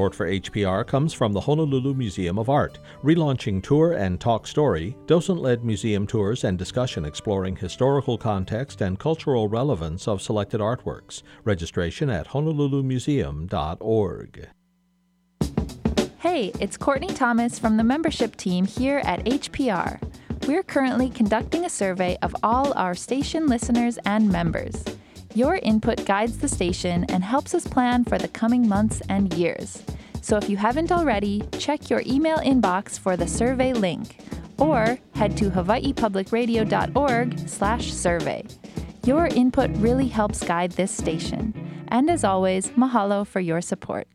[0.01, 4.97] Support for HPR comes from the Honolulu Museum of Art, relaunching Tour and Talk Story,
[5.05, 11.21] docent led museum tours and discussion exploring historical context and cultural relevance of selected artworks.
[11.43, 14.47] Registration at honolulumuseum.org.
[16.17, 20.01] Hey, it's Courtney Thomas from the membership team here at HPR.
[20.47, 24.83] We're currently conducting a survey of all our station listeners and members.
[25.33, 29.81] Your input guides the station and helps us plan for the coming months and years.
[30.21, 34.17] So if you haven't already, check your email inbox for the survey link
[34.57, 38.43] or head to hawaiipublicradio.org/survey.
[39.05, 41.53] Your input really helps guide this station.
[41.87, 44.07] And as always, mahalo for your support.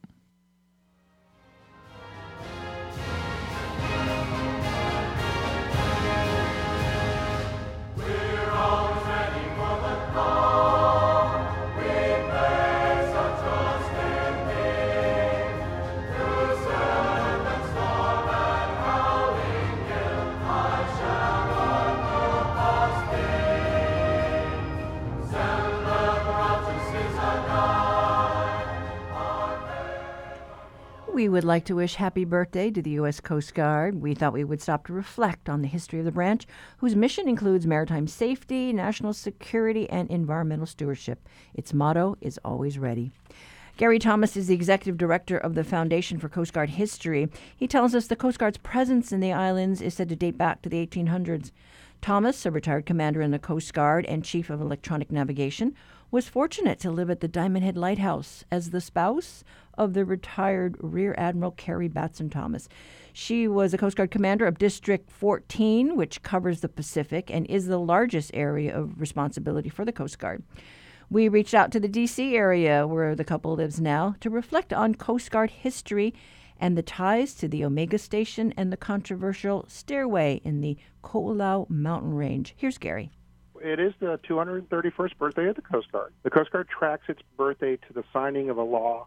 [31.37, 33.20] Would like to wish happy birthday to the U.S.
[33.20, 34.01] Coast Guard.
[34.01, 36.47] We thought we would stop to reflect on the history of the branch,
[36.78, 41.28] whose mission includes maritime safety, national security, and environmental stewardship.
[41.53, 43.12] Its motto is always ready.
[43.76, 47.28] Gary Thomas is the executive director of the Foundation for Coast Guard History.
[47.55, 50.62] He tells us the Coast Guard's presence in the islands is said to date back
[50.62, 51.51] to the 1800s.
[52.01, 55.74] Thomas, a retired commander in the Coast Guard and chief of electronic navigation,
[56.11, 59.43] was fortunate to live at the Diamond Head Lighthouse as the spouse
[59.77, 62.69] of the retired Rear Admiral Cari Batson Thomas.
[63.13, 67.67] She was a Coast Guard commander of District 14, which covers the Pacific and is
[67.67, 70.43] the largest area of responsibility for the Coast Guard.
[71.11, 72.37] We reached out to the D.C.
[72.37, 76.15] area where the couple lives now to reflect on Coast Guard history
[76.59, 82.15] and the ties to the Omega Station and the controversial stairway in the Ko'olau mountain
[82.15, 82.55] range.
[82.57, 83.11] Here's Gary.
[83.63, 86.13] It is the 231st birthday of the Coast Guard.
[86.23, 89.07] The Coast Guard tracks its birthday to the signing of a law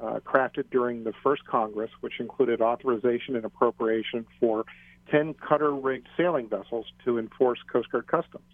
[0.00, 4.64] uh, crafted during the first Congress, which included authorization and appropriation for
[5.10, 8.50] 10 cutter-rigged sailing vessels to enforce Coast Guard customs.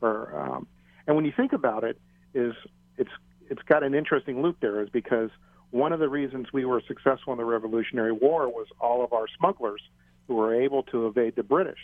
[0.00, 0.66] Or, um,
[1.06, 1.98] and when you think about it,
[2.34, 2.54] is
[2.98, 3.10] it's
[3.50, 5.30] it's got an interesting loop there, is because
[5.70, 9.26] one of the reasons we were successful in the Revolutionary War was all of our
[9.38, 9.82] smugglers
[10.26, 11.78] who were able to evade the British,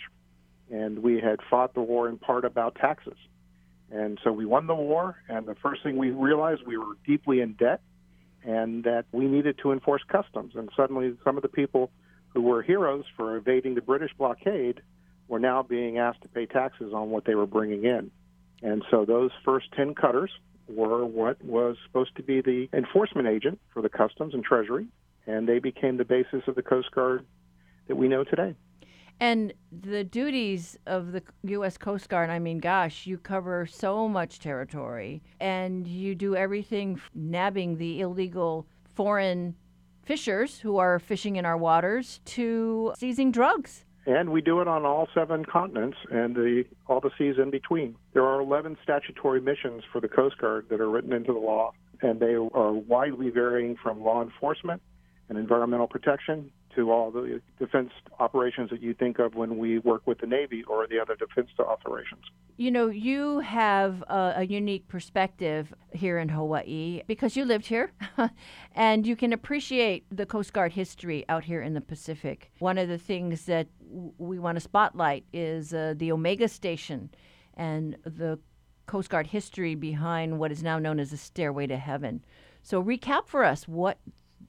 [0.71, 3.17] and we had fought the war in part about taxes.
[3.91, 7.41] And so we won the war, and the first thing we realized we were deeply
[7.41, 7.81] in debt
[8.45, 10.55] and that we needed to enforce customs.
[10.55, 11.91] And suddenly, some of the people
[12.29, 14.81] who were heroes for evading the British blockade
[15.29, 18.11] were now being asked to pay taxes on what they were bringing in.
[18.63, 20.31] And so, those first 10 cutters
[20.69, 24.87] were what was supposed to be the enforcement agent for the customs and treasury,
[25.27, 27.27] and they became the basis of the Coast Guard
[27.89, 28.55] that we know today.
[29.21, 31.77] And the duties of the U.S.
[31.77, 37.77] Coast Guard, I mean, gosh, you cover so much territory and you do everything nabbing
[37.77, 39.55] the illegal foreign
[40.03, 43.85] fishers who are fishing in our waters to seizing drugs.
[44.07, 47.97] And we do it on all seven continents and the, all the seas in between.
[48.15, 51.73] There are 11 statutory missions for the Coast Guard that are written into the law,
[52.01, 54.81] and they are widely varying from law enforcement
[55.29, 60.07] and environmental protection to all the defense operations that you think of when we work
[60.07, 62.25] with the Navy or the other defense operations.
[62.57, 67.93] You know, you have a, a unique perspective here in Hawaii because you lived here
[68.75, 72.53] and you can appreciate the Coast Guard history out here in the Pacific.
[72.59, 73.69] One of the things that
[74.19, 77.11] we want to spotlight is uh, the Omega Station
[77.55, 78.39] and the
[78.87, 82.25] Coast Guard history behind what is now known as the Stairway to Heaven.
[82.63, 83.99] So, recap for us what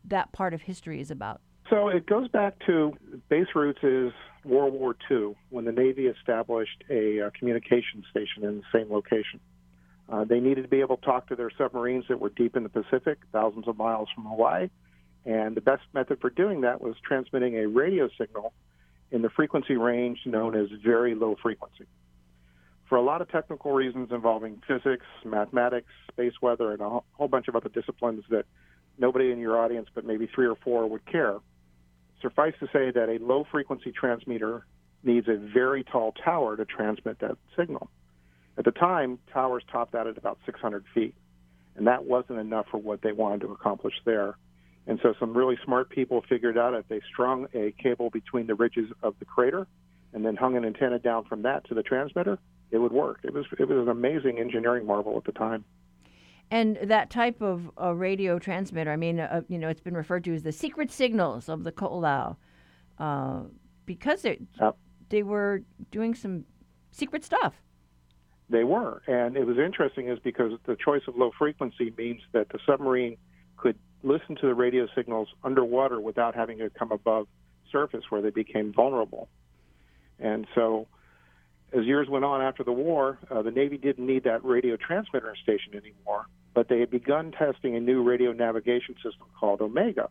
[0.05, 1.41] that part of history is about.
[1.71, 2.91] So it goes back to
[3.29, 4.11] base roots is
[4.43, 9.39] World War II when the Navy established a uh, communication station in the same location.
[10.09, 12.63] Uh, they needed to be able to talk to their submarines that were deep in
[12.63, 14.69] the Pacific, thousands of miles from Hawaii.
[15.25, 18.51] And the best method for doing that was transmitting a radio signal
[19.09, 21.85] in the frequency range known as very low frequency.
[22.89, 27.47] For a lot of technical reasons involving physics, mathematics, space weather, and a whole bunch
[27.47, 28.43] of other disciplines that
[28.97, 31.37] nobody in your audience but maybe three or four would care,
[32.21, 34.65] suffice to say that a low frequency transmitter
[35.03, 37.89] needs a very tall tower to transmit that signal.
[38.57, 41.15] At the time, towers topped out at about 600 feet,
[41.75, 44.37] and that wasn't enough for what they wanted to accomplish there.
[44.87, 48.55] And so some really smart people figured out if they strung a cable between the
[48.55, 49.67] ridges of the crater
[50.13, 52.37] and then hung an antenna down from that to the transmitter,
[52.71, 53.19] it would work.
[53.23, 55.63] It was it was an amazing engineering marvel at the time.
[56.51, 60.25] And that type of uh, radio transmitter, I mean, uh, you know, it's been referred
[60.25, 62.35] to as the secret signals of the Koolau,
[62.99, 63.39] uh,
[63.85, 64.39] because they
[65.09, 66.43] they were doing some
[66.91, 67.53] secret stuff.
[68.49, 72.49] They were, and it was interesting is because the choice of low frequency means that
[72.49, 73.15] the submarine
[73.55, 77.27] could listen to the radio signals underwater without having to come above
[77.71, 79.29] surface where they became vulnerable.
[80.19, 80.87] And so,
[81.71, 85.33] as years went on after the war, uh, the Navy didn't need that radio transmitter
[85.41, 90.09] station anymore, but they had begun testing a new radio navigation system called Omega.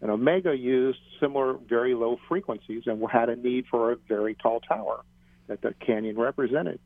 [0.00, 4.60] And Omega used similar very low frequencies and had a need for a very tall
[4.60, 5.04] tower
[5.46, 6.80] that the canyon represented.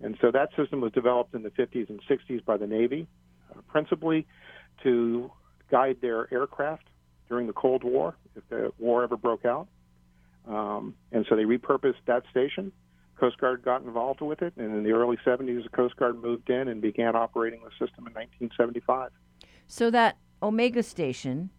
[0.00, 3.06] And so that system was developed in the 50s and 60s by the Navy,
[3.50, 4.26] uh, principally
[4.82, 5.30] to
[5.70, 6.84] guide their aircraft
[7.28, 9.68] during the Cold War, if the war ever broke out.
[10.46, 12.72] Um, and so they repurposed that station.
[13.18, 16.48] Coast Guard got involved with it, and in the early 70s, the Coast Guard moved
[16.50, 19.10] in and began operating the system in 1975.
[19.66, 21.50] So that Omega station,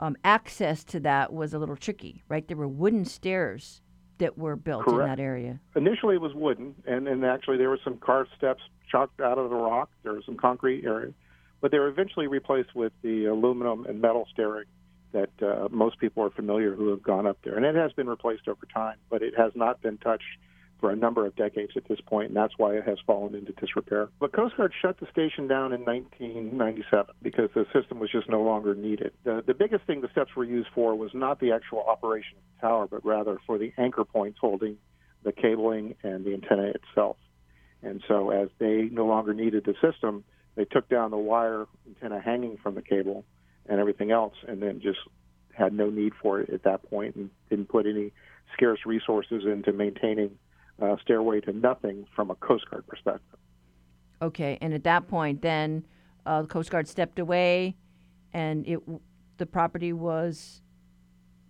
[0.00, 2.46] um, access to that was a little tricky, right?
[2.46, 3.80] There were wooden stairs
[4.18, 5.58] that were built in that area.
[5.74, 9.50] Initially, it was wooden, and, and actually there were some carved steps chalked out of
[9.50, 9.90] the rock.
[10.02, 11.12] There was some concrete area,
[11.60, 14.66] but they were eventually replaced with the aluminum and metal stairing
[15.12, 17.56] that uh, most people are familiar who have gone up there.
[17.56, 20.38] And it has been replaced over time, but it has not been touched
[20.82, 23.52] for a number of decades at this point, and that's why it has fallen into
[23.52, 24.08] disrepair.
[24.18, 28.42] But Coast Guard shut the station down in 1997 because the system was just no
[28.42, 29.12] longer needed.
[29.22, 32.42] The, the biggest thing the steps were used for was not the actual operation of
[32.56, 34.76] the tower, but rather for the anchor points holding
[35.22, 37.16] the cabling and the antenna itself.
[37.80, 40.24] And so, as they no longer needed the system,
[40.56, 43.24] they took down the wire antenna hanging from the cable
[43.68, 44.98] and everything else, and then just
[45.52, 48.10] had no need for it at that point and didn't put any
[48.52, 50.38] scarce resources into maintaining
[50.82, 53.38] uh, Stairway to Nothing from a Coast Guard perspective.
[54.20, 55.84] Okay, and at that point, then
[56.26, 57.76] uh, the Coast Guard stepped away,
[58.32, 58.80] and it
[59.38, 60.60] the property was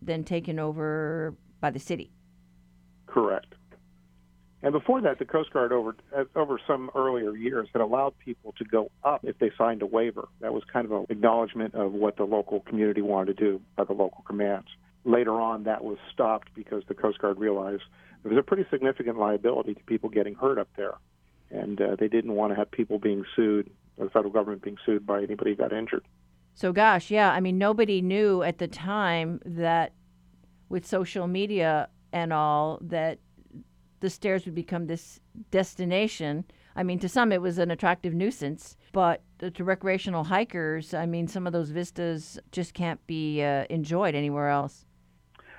[0.00, 2.10] then taken over by the city.
[3.06, 3.54] Correct.
[4.62, 8.54] And before that, the Coast Guard over uh, over some earlier years had allowed people
[8.58, 10.28] to go up if they signed a waiver.
[10.40, 13.84] That was kind of an acknowledgement of what the local community wanted to do by
[13.84, 14.68] the local commands.
[15.04, 17.82] Later on, that was stopped because the Coast Guard realized
[18.22, 20.94] there was a pretty significant liability to people getting hurt up there,
[21.50, 24.78] and uh, they didn't want to have people being sued, or the federal government being
[24.86, 26.04] sued by anybody who got injured.
[26.54, 29.92] So, gosh, yeah, I mean, nobody knew at the time that
[30.68, 33.18] with social media and all that
[34.00, 35.20] the stairs would become this
[35.50, 36.44] destination.
[36.74, 41.28] I mean, to some it was an attractive nuisance, but to recreational hikers, I mean,
[41.28, 44.84] some of those vistas just can't be uh, enjoyed anywhere else.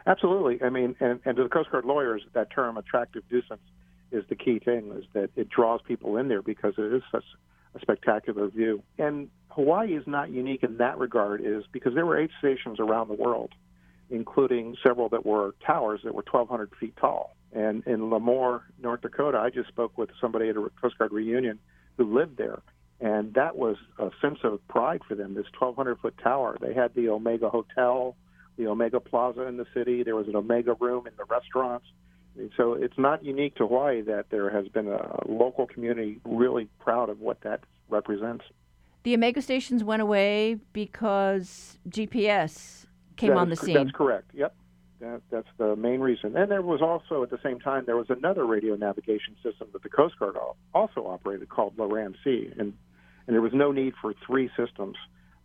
[0.06, 0.62] Absolutely.
[0.62, 3.62] I mean, and, and to the Coast Guard lawyers, that term "attractive nuisance"
[4.12, 4.92] is the key thing.
[4.98, 7.24] Is that it draws people in there because it is such
[7.76, 8.84] a spectacular view.
[8.98, 13.08] And Hawaii is not unique in that regard, is because there were eight stations around
[13.08, 13.52] the world,
[14.10, 17.36] including several that were towers that were 1,200 feet tall.
[17.52, 21.60] And in LaMoure, North Dakota, I just spoke with somebody at a Coast Guard reunion
[21.98, 22.62] who lived there.
[23.00, 26.58] And that was a sense of pride for them, this 1,200 foot tower.
[26.60, 28.16] They had the Omega Hotel,
[28.58, 30.04] the Omega Plaza in the city.
[30.04, 31.86] There was an Omega room in the restaurants.
[32.58, 37.10] So it's not unique to Hawaii that there has been a local community really proud
[37.10, 38.44] of what that represents.
[39.04, 42.86] The Omega stations went away because GPS
[43.18, 43.76] came That on is the scene.
[43.76, 44.32] That's correct.
[44.34, 44.56] Yep.
[45.02, 46.38] That, that's the main reason.
[46.38, 49.84] And there was also, at the same time, there was another radio navigation system that
[49.84, 50.38] the Coast Guard
[50.74, 52.50] also operated called Loran C.
[52.58, 52.74] And,
[53.28, 54.96] and there was no need for three systems.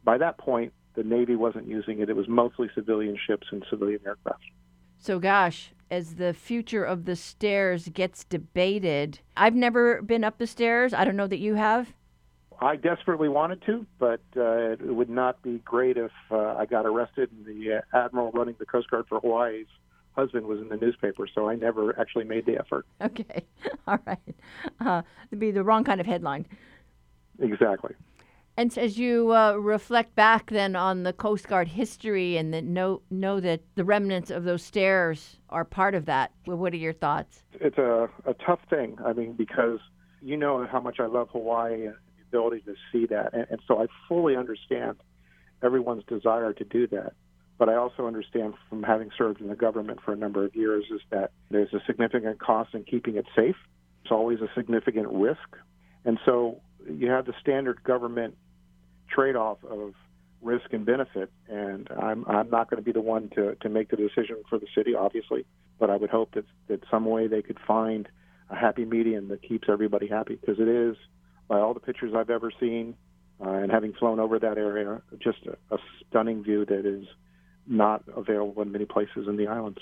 [0.05, 2.11] By that point, the Navy wasn't using it.
[2.11, 4.43] It was mostly civilian ships and civilian aircraft.
[4.99, 10.47] So, gosh, as the future of the stairs gets debated, I've never been up the
[10.49, 10.93] stairs.
[10.93, 11.93] I don't know that you have.
[12.61, 16.85] I desperately wanted to, but uh, it would not be great if uh, I got
[16.85, 19.69] arrested and the uh, admiral running the Coast Guard for Hawaii's
[20.17, 22.85] husband was in the newspaper, so I never actually made the effort.
[23.01, 23.45] Okay,
[23.87, 24.19] all right.
[24.81, 26.45] Uh, it'd be the wrong kind of headline.
[27.39, 27.95] Exactly.
[28.59, 33.03] And as you uh, reflect back then on the Coast Guard history and that know
[33.09, 37.45] know that the remnants of those stairs are part of that, what are your thoughts?
[37.61, 38.99] It's a, a tough thing.
[39.07, 39.79] I mean, because
[40.21, 43.33] you know how much I love Hawaii and the ability to see that.
[43.33, 44.97] And, and so I fully understand
[45.63, 47.13] everyone's desire to do that.
[47.59, 50.85] But I also understand from having served in the government for a number of years
[50.93, 53.57] is that there's a significant cost in keeping it safe.
[54.03, 55.49] It's always a significant risk.
[56.05, 58.35] And so you have the standard government
[59.09, 59.95] trade off of
[60.41, 61.31] risk and benefit.
[61.49, 64.59] And I'm, I'm not going to be the one to, to make the decision for
[64.59, 65.45] the city, obviously.
[65.79, 68.09] But I would hope that, that some way they could find
[68.51, 70.97] a happy medium that keeps everybody happy because it is,
[71.49, 72.95] by all the pictures I've ever seen,
[73.41, 77.07] Uh, and having flown over that area, just a, a stunning view that is
[77.69, 79.79] not available in many places in the islands.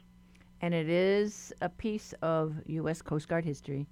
[0.60, 3.00] And it is a piece of U.S.
[3.00, 3.86] Coast Guard history.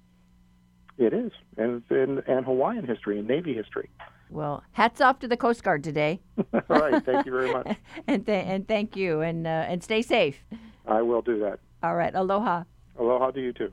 [0.99, 3.89] It is, and and, and Hawaiian history and Navy history.
[4.29, 6.19] Well, hats off to the Coast Guard today.
[6.53, 7.77] All right, thank you very much.
[8.07, 10.43] and th- and thank you, and uh, and stay safe.
[10.87, 11.59] I will do that.
[11.83, 12.63] All right, aloha.
[12.97, 13.71] Aloha to you too.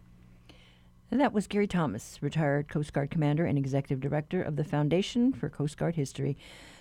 [1.10, 5.32] And that was Gary Thomas, retired Coast Guard commander and executive director of the Foundation
[5.32, 6.38] for Coast Guard History.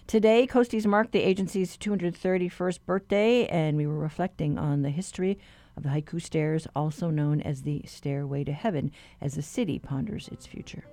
[0.07, 5.38] Today, Coasties marked the agency's 231st birthday, and we were reflecting on the history
[5.76, 10.30] of the Haiku Stairs, also known as the Stairway to Heaven, as the city ponders
[10.30, 10.86] its future.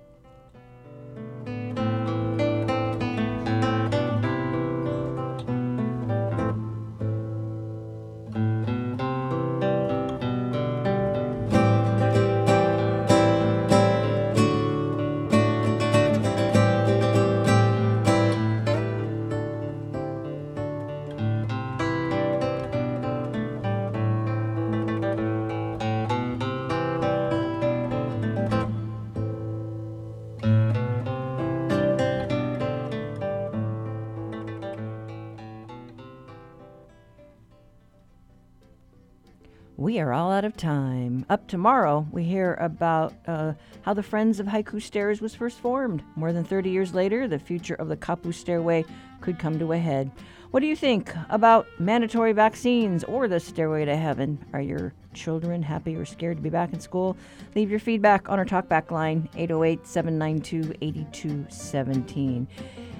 [39.89, 41.25] We are all out of time.
[41.31, 46.03] Up tomorrow, we hear about uh, how the Friends of Haiku Stairs was first formed.
[46.15, 48.85] More than 30 years later, the future of the Kapu Stairway
[49.19, 50.11] could come to a head.
[50.51, 54.37] What do you think about mandatory vaccines or the Stairway to Heaven?
[54.53, 57.17] Are your children happy or scared to be back in school?
[57.55, 62.47] Leave your feedback on our talkback line, 808 792 8217.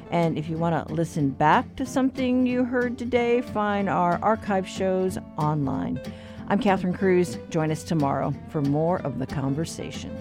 [0.09, 4.67] And if you want to listen back to something you heard today, find our archive
[4.67, 6.01] shows online.
[6.51, 7.37] I'm Catherine Cruz.
[7.51, 10.11] Join us tomorrow for more of the conversation.